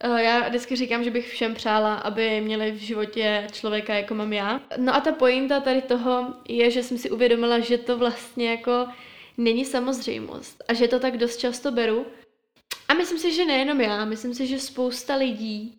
já 0.02 0.48
vždycky 0.48 0.76
říkám, 0.76 1.04
že 1.04 1.10
bych 1.10 1.28
všem 1.32 1.54
přála, 1.54 1.94
aby 1.94 2.40
měli 2.40 2.72
v 2.72 2.76
životě 2.76 3.46
člověka, 3.52 3.94
jako 3.94 4.14
mám 4.14 4.32
já. 4.32 4.60
No 4.76 4.94
a 4.94 5.00
ta 5.00 5.12
pointa 5.12 5.60
tady 5.60 5.82
toho 5.82 6.34
je, 6.48 6.70
že 6.70 6.82
jsem 6.82 6.98
si 6.98 7.10
uvědomila, 7.10 7.58
že 7.58 7.78
to 7.78 7.98
vlastně 7.98 8.50
jako 8.50 8.88
není 9.36 9.64
samozřejmost 9.64 10.64
a 10.68 10.74
že 10.74 10.88
to 10.88 11.00
tak 11.00 11.16
dost 11.16 11.36
často 11.36 11.72
beru. 11.72 12.06
A 12.88 12.94
myslím 12.94 13.18
si, 13.18 13.32
že 13.32 13.44
nejenom 13.44 13.80
já, 13.80 14.04
myslím 14.04 14.34
si, 14.34 14.46
že 14.46 14.58
spousta 14.58 15.14
lidí 15.14 15.78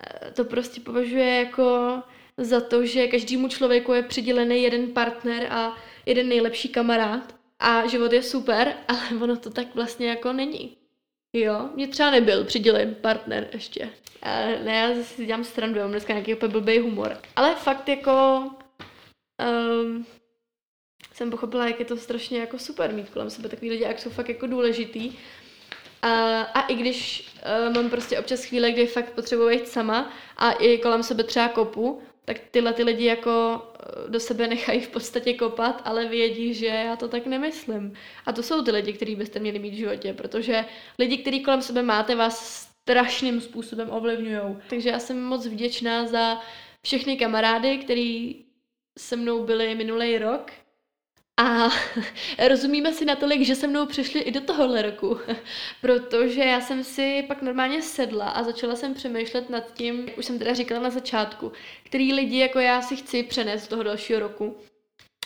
eh, 0.00 0.30
to 0.30 0.44
prostě 0.44 0.80
považuje 0.80 1.34
jako 1.34 2.02
za 2.36 2.60
to, 2.60 2.86
že 2.86 3.06
každému 3.06 3.48
člověku 3.48 3.92
je 3.92 4.02
přidělený 4.02 4.62
jeden 4.62 4.92
partner 4.92 5.46
a 5.50 5.76
jeden 6.06 6.28
nejlepší 6.28 6.68
kamarád 6.68 7.34
a 7.58 7.86
život 7.86 8.12
je 8.12 8.22
super, 8.22 8.74
ale 8.88 9.20
ono 9.20 9.36
to 9.36 9.50
tak 9.50 9.74
vlastně 9.74 10.08
jako 10.08 10.32
není. 10.32 10.76
Jo, 11.40 11.68
mě 11.74 11.88
třeba 11.88 12.10
nebyl 12.10 12.44
přidělen 12.44 12.94
partner 12.94 13.48
ještě. 13.52 13.88
A 14.22 14.40
ne, 14.64 14.74
já 14.74 15.04
si 15.04 15.26
dělám 15.26 15.44
strandu, 15.44 15.80
mám 15.80 15.90
dneska 15.90 16.12
nějaký 16.12 16.34
úplně 16.34 16.52
blbý 16.52 16.78
humor. 16.78 17.18
Ale 17.36 17.54
fakt 17.54 17.88
jako... 17.88 18.42
Um, 19.82 20.06
jsem 21.14 21.30
pochopila, 21.30 21.66
jak 21.66 21.78
je 21.78 21.84
to 21.84 21.96
strašně 21.96 22.38
jako 22.38 22.58
super 22.58 22.92
mít 22.92 23.10
kolem 23.10 23.30
sebe 23.30 23.48
takový 23.48 23.70
lidi, 23.70 23.82
jak 23.82 23.98
jsou 23.98 24.10
fakt 24.10 24.28
jako 24.28 24.46
důležitý. 24.46 25.12
A, 26.02 26.40
a 26.40 26.66
i 26.66 26.74
když 26.74 27.30
uh, 27.68 27.74
mám 27.74 27.90
prostě 27.90 28.18
občas 28.18 28.44
chvíle, 28.44 28.72
kdy 28.72 28.86
fakt 28.86 29.10
potřebuji 29.10 29.48
jít 29.48 29.68
sama 29.68 30.12
a 30.36 30.52
i 30.52 30.78
kolem 30.78 31.02
sebe 31.02 31.24
třeba 31.24 31.48
kopu, 31.48 32.02
tak 32.26 32.38
tyhle 32.50 32.72
ty 32.72 32.82
lidi 32.82 33.04
jako 33.04 33.62
eh, 33.80 34.10
do 34.10 34.20
sebe 34.20 34.48
nechají 34.48 34.80
v 34.80 34.88
podstatě 34.88 35.34
kopat, 35.34 35.82
ale 35.84 36.06
vědí, 36.06 36.54
že 36.54 36.66
já 36.66 36.96
to 36.96 37.08
tak 37.08 37.26
nemyslím. 37.26 37.92
A 38.26 38.32
to 38.32 38.42
jsou 38.42 38.62
ty 38.62 38.70
lidi, 38.70 38.92
který 38.92 39.16
byste 39.16 39.38
měli 39.38 39.58
mít 39.58 39.70
v 39.70 39.76
životě, 39.76 40.12
protože 40.14 40.64
lidi, 40.98 41.18
který 41.18 41.42
kolem 41.42 41.62
sebe 41.62 41.82
máte, 41.82 42.14
vás 42.14 42.66
strašným 42.82 43.40
způsobem 43.40 43.90
ovlivňují. 43.90 44.56
Takže 44.68 44.88
já 44.88 44.98
jsem 44.98 45.22
moc 45.22 45.46
vděčná 45.46 46.06
za 46.06 46.40
všechny 46.82 47.16
kamarády, 47.16 47.78
který 47.78 48.44
se 48.98 49.16
mnou 49.16 49.44
byli 49.44 49.74
minulý 49.74 50.18
rok 50.18 50.52
a 51.36 51.70
rozumíme 52.48 52.92
si 52.92 53.04
natolik, 53.04 53.42
že 53.42 53.54
se 53.54 53.66
mnou 53.66 53.86
přišli 53.86 54.20
i 54.20 54.30
do 54.30 54.40
tohohle 54.40 54.82
roku, 54.82 55.18
protože 55.80 56.40
já 56.40 56.60
jsem 56.60 56.84
si 56.84 57.24
pak 57.28 57.42
normálně 57.42 57.82
sedla 57.82 58.28
a 58.28 58.42
začala 58.42 58.76
jsem 58.76 58.94
přemýšlet 58.94 59.50
nad 59.50 59.72
tím, 59.74 60.08
jak 60.08 60.18
už 60.18 60.26
jsem 60.26 60.38
teda 60.38 60.54
říkala 60.54 60.80
na 60.80 60.90
začátku, 60.90 61.52
který 61.82 62.12
lidi 62.12 62.38
jako 62.38 62.58
já 62.58 62.82
si 62.82 62.96
chci 62.96 63.22
přenést 63.22 63.64
z 63.64 63.68
toho 63.68 63.82
dalšího 63.82 64.20
roku 64.20 64.56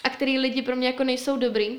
a 0.05 0.11
který 0.11 0.39
lidi 0.39 0.63
pro 0.63 0.77
mě 0.77 0.87
jako 0.87 1.05
nejsou 1.05 1.37
dobrý. 1.37 1.79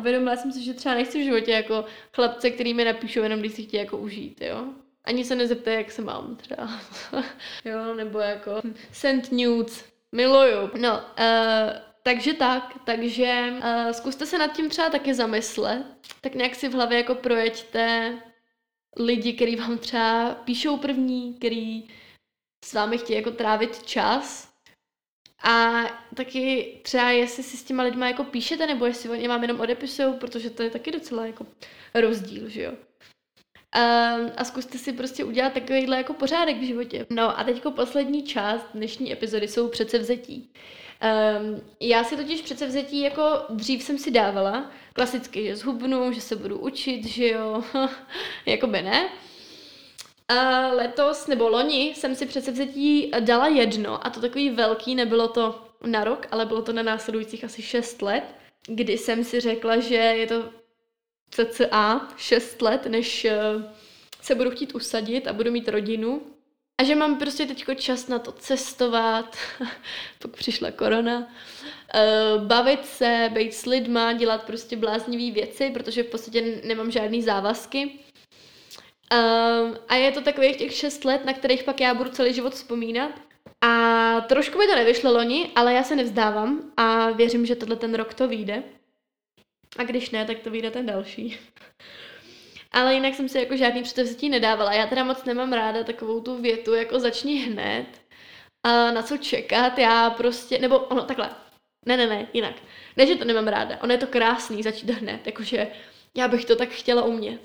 Uvědomila 0.00 0.36
jsem 0.36 0.52
si, 0.52 0.64
že 0.64 0.74
třeba 0.74 0.94
nechci 0.94 1.20
v 1.20 1.24
životě 1.24 1.50
jako 1.50 1.84
chlapce, 2.12 2.50
který 2.50 2.74
mi 2.74 2.84
napíšou 2.84 3.20
jenom, 3.20 3.40
když 3.40 3.52
si 3.52 3.62
chtějí 3.62 3.82
jako 3.82 3.98
užít, 3.98 4.40
jo. 4.40 4.64
Ani 5.04 5.24
se 5.24 5.34
nezeptají, 5.34 5.76
jak 5.76 5.90
se 5.90 6.02
mám 6.02 6.36
třeba. 6.36 6.68
jo, 7.64 7.94
nebo 7.94 8.18
jako 8.18 8.62
send 8.92 9.32
nudes, 9.32 9.84
miluju. 10.12 10.70
No, 10.78 10.94
uh, 10.94 11.93
takže 12.06 12.34
tak, 12.34 12.74
takže 12.84 13.52
uh, 13.52 13.90
zkuste 13.92 14.26
se 14.26 14.38
nad 14.38 14.52
tím 14.52 14.70
třeba 14.70 14.90
taky 14.90 15.14
zamyslet, 15.14 15.86
tak 16.20 16.34
nějak 16.34 16.54
si 16.54 16.68
v 16.68 16.74
hlavě 16.74 16.98
jako 16.98 17.14
projeďte 17.14 18.14
lidi, 18.96 19.32
který 19.32 19.56
vám 19.56 19.78
třeba 19.78 20.34
píšou 20.34 20.76
první, 20.76 21.34
který 21.34 21.88
s 22.64 22.72
vámi 22.72 22.98
chtějí 22.98 23.16
jako 23.16 23.30
trávit 23.30 23.82
čas 23.82 24.54
a 25.44 25.84
taky 26.14 26.74
třeba 26.82 27.10
jestli 27.10 27.42
si 27.42 27.56
s 27.56 27.64
těma 27.64 27.82
lidma 27.82 28.08
jako 28.08 28.24
píšete, 28.24 28.66
nebo 28.66 28.86
jestli 28.86 29.10
oni 29.10 29.28
vám 29.28 29.42
jenom 29.42 29.60
odepisují, 29.60 30.14
protože 30.14 30.50
to 30.50 30.62
je 30.62 30.70
taky 30.70 30.90
docela 30.90 31.26
jako 31.26 31.46
rozdíl, 31.94 32.48
že 32.48 32.62
jo. 32.62 32.72
Um, 32.72 34.30
a 34.36 34.44
zkuste 34.44 34.78
si 34.78 34.92
prostě 34.92 35.24
udělat 35.24 35.52
takovýhle 35.52 35.96
jako 35.96 36.14
pořádek 36.14 36.56
v 36.56 36.66
životě. 36.66 37.06
No 37.10 37.38
a 37.38 37.44
teďko 37.44 37.70
poslední 37.70 38.22
část 38.22 38.66
dnešní 38.74 39.12
epizody 39.12 39.48
jsou 39.48 39.68
předsevzetí. 39.68 40.52
Um, 41.02 41.60
já 41.80 42.04
si 42.04 42.16
totiž 42.16 42.42
předsevzetí 42.42 43.00
jako 43.00 43.22
dřív 43.50 43.82
jsem 43.82 43.98
si 43.98 44.10
dávala, 44.10 44.70
klasicky, 44.92 45.46
že 45.46 45.56
zhubnu, 45.56 46.12
že 46.12 46.20
se 46.20 46.36
budu 46.36 46.58
učit, 46.58 47.06
že 47.06 47.28
jo, 47.28 47.64
jakoby 48.46 48.82
ne. 48.82 49.08
A 50.28 50.68
letos, 50.68 51.26
nebo 51.26 51.48
loni, 51.48 51.94
jsem 51.96 52.14
si 52.14 52.26
předsevzetí 52.26 53.10
dala 53.20 53.48
jedno, 53.48 54.06
a 54.06 54.10
to 54.10 54.20
takový 54.20 54.50
velký, 54.50 54.94
nebylo 54.94 55.28
to 55.28 55.68
na 55.86 56.04
rok, 56.04 56.26
ale 56.30 56.46
bylo 56.46 56.62
to 56.62 56.72
na 56.72 56.82
následujících 56.82 57.44
asi 57.44 57.62
6 57.62 58.02
let, 58.02 58.24
kdy 58.66 58.98
jsem 58.98 59.24
si 59.24 59.40
řekla, 59.40 59.80
že 59.80 59.94
je 59.94 60.26
to 60.26 60.50
cca 61.30 62.08
6 62.16 62.62
let, 62.62 62.86
než 62.86 63.24
eh, 63.24 63.38
se 64.20 64.34
budu 64.34 64.50
chtít 64.50 64.74
usadit 64.74 65.26
a 65.26 65.32
budu 65.32 65.50
mít 65.50 65.68
rodinu 65.68 66.22
a 66.80 66.84
že 66.84 66.94
mám 66.94 67.18
prostě 67.18 67.46
teď 67.46 67.64
čas 67.76 68.08
na 68.08 68.18
to 68.18 68.32
cestovat, 68.32 69.36
pak 70.18 70.36
přišla 70.36 70.70
korona, 70.70 71.18
uh, 71.18 72.46
bavit 72.46 72.86
se, 72.86 73.30
být 73.34 73.54
s 73.54 73.66
lidma, 73.66 74.12
dělat 74.12 74.44
prostě 74.44 74.76
bláznivý 74.76 75.30
věci, 75.30 75.70
protože 75.70 76.02
v 76.02 76.10
podstatě 76.10 76.60
nemám 76.64 76.90
žádný 76.90 77.22
závazky. 77.22 77.90
Um, 79.12 79.78
a 79.88 79.94
je 79.94 80.12
to 80.12 80.20
takových 80.20 80.56
těch 80.56 80.74
šest 80.74 81.04
let, 81.04 81.24
na 81.24 81.32
kterých 81.32 81.62
pak 81.62 81.80
já 81.80 81.94
budu 81.94 82.10
celý 82.10 82.34
život 82.34 82.54
vzpomínat. 82.54 83.10
A 83.60 84.20
trošku 84.20 84.58
mi 84.58 84.66
to 84.66 84.74
nevyšlo 84.74 85.12
loni, 85.12 85.50
ale 85.56 85.74
já 85.74 85.82
se 85.82 85.96
nevzdávám 85.96 86.72
a 86.76 87.10
věřím, 87.10 87.46
že 87.46 87.56
tenhle 87.56 87.76
ten 87.76 87.94
rok 87.94 88.14
to 88.14 88.28
vyjde. 88.28 88.62
A 89.76 89.82
když 89.82 90.10
ne, 90.10 90.24
tak 90.24 90.38
to 90.38 90.50
vyjde 90.50 90.70
ten 90.70 90.86
další. 90.86 91.38
Ale 92.74 92.94
jinak 92.94 93.14
jsem 93.14 93.28
si 93.28 93.38
jako 93.38 93.56
žádný 93.56 93.82
předevzetí 93.82 94.28
nedávala. 94.28 94.72
Já 94.72 94.86
teda 94.86 95.04
moc 95.04 95.24
nemám 95.24 95.52
ráda 95.52 95.84
takovou 95.84 96.20
tu 96.20 96.42
větu, 96.42 96.74
jako 96.74 97.00
začni 97.00 97.36
hned. 97.36 97.86
A 98.62 98.90
na 98.90 99.02
co 99.02 99.16
čekat, 99.16 99.78
já 99.78 100.10
prostě, 100.10 100.58
nebo 100.58 100.78
ono 100.78 101.02
takhle. 101.02 101.30
Ne, 101.86 101.96
ne, 101.96 102.06
ne, 102.06 102.28
jinak. 102.32 102.54
Ne, 102.96 103.06
že 103.06 103.16
to 103.16 103.24
nemám 103.24 103.48
ráda. 103.48 103.78
Ono 103.82 103.92
je 103.92 103.98
to 103.98 104.06
krásný 104.06 104.62
začít 104.62 104.90
hned, 104.90 105.26
jakože 105.26 105.66
já 106.16 106.28
bych 106.28 106.44
to 106.44 106.56
tak 106.56 106.68
chtěla 106.68 107.02
umět. 107.02 107.40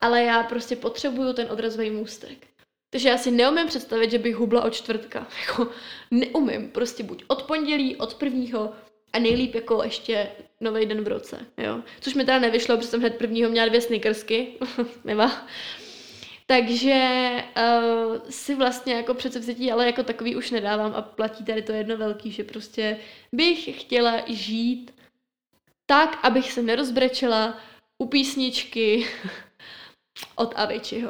Ale 0.00 0.22
já 0.22 0.42
prostě 0.42 0.76
potřebuju 0.76 1.32
ten 1.32 1.46
odrazový 1.50 1.90
můstek. 1.90 2.46
Takže 2.90 3.08
já 3.08 3.18
si 3.18 3.30
neumím 3.30 3.66
představit, 3.66 4.10
že 4.10 4.18
bych 4.18 4.36
hubla 4.36 4.64
od 4.64 4.74
čtvrtka. 4.74 5.26
Jako 5.46 5.68
neumím. 6.10 6.70
Prostě 6.70 7.02
buď 7.02 7.24
od 7.28 7.42
pondělí, 7.42 7.96
od 7.96 8.14
prvního 8.14 8.72
a 9.12 9.18
nejlíp 9.18 9.54
jako 9.54 9.82
ještě 9.84 10.28
nový 10.60 10.86
den 10.86 11.04
v 11.04 11.08
roce, 11.08 11.46
jo. 11.58 11.80
Což 12.00 12.14
mi 12.14 12.24
teda 12.24 12.38
nevyšlo, 12.38 12.76
protože 12.76 12.88
jsem 12.88 13.00
hned 13.00 13.16
prvního 13.16 13.50
měla 13.50 13.68
dvě 13.68 13.80
snickersky, 13.80 14.48
nemá. 15.04 15.48
Takže 16.46 17.30
uh, 17.56 18.16
si 18.30 18.54
vlastně 18.54 18.94
jako 18.94 19.14
předsevzetí, 19.14 19.72
ale 19.72 19.86
jako 19.86 20.02
takový 20.02 20.36
už 20.36 20.50
nedávám 20.50 20.92
a 20.94 21.02
platí 21.02 21.44
tady 21.44 21.62
to 21.62 21.72
jedno 21.72 21.96
velký, 21.96 22.30
že 22.30 22.44
prostě 22.44 22.96
bych 23.32 23.80
chtěla 23.80 24.22
žít 24.26 24.90
tak, 25.86 26.18
abych 26.22 26.52
se 26.52 26.62
nerozbrečela 26.62 27.58
u 27.98 28.06
písničky 28.06 29.06
od 30.36 30.52
Avicii. 30.56 31.04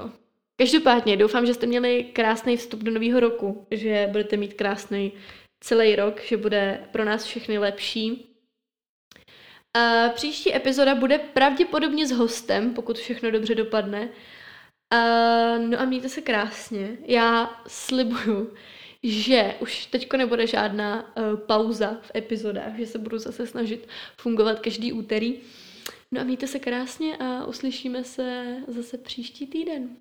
Každopádně 0.56 1.16
doufám, 1.16 1.46
že 1.46 1.54
jste 1.54 1.66
měli 1.66 2.04
krásný 2.04 2.56
vstup 2.56 2.80
do 2.80 2.90
nového 2.90 3.20
roku, 3.20 3.66
že 3.70 4.08
budete 4.10 4.36
mít 4.36 4.54
krásný 4.54 5.12
celý 5.60 5.96
rok, 5.96 6.20
že 6.20 6.36
bude 6.36 6.88
pro 6.92 7.04
nás 7.04 7.24
všechny 7.24 7.58
lepší. 7.58 8.26
A 9.76 10.08
příští 10.08 10.54
epizoda 10.54 10.94
bude 10.94 11.18
pravděpodobně 11.18 12.06
s 12.06 12.10
hostem, 12.10 12.74
pokud 12.74 12.98
všechno 12.98 13.30
dobře 13.30 13.54
dopadne. 13.54 14.08
A, 14.90 14.98
no 15.58 15.80
a 15.80 15.84
mějte 15.84 16.08
se 16.08 16.20
krásně. 16.20 16.98
Já 17.06 17.60
slibuju, 17.66 18.54
že 19.02 19.54
už 19.60 19.86
teďko 19.86 20.16
nebude 20.16 20.46
žádná 20.46 21.16
uh, 21.16 21.36
pauza 21.36 21.98
v 22.02 22.10
epizodách, 22.16 22.76
že 22.78 22.86
se 22.86 22.98
budu 22.98 23.18
zase 23.18 23.46
snažit 23.46 23.88
fungovat 24.16 24.60
každý 24.60 24.92
úterý. 24.92 25.38
No 26.12 26.20
a 26.20 26.24
mějte 26.24 26.46
se 26.46 26.58
krásně 26.58 27.16
a 27.16 27.44
uslyšíme 27.44 28.04
se 28.04 28.56
zase 28.68 28.98
příští 28.98 29.46
týden. 29.46 29.96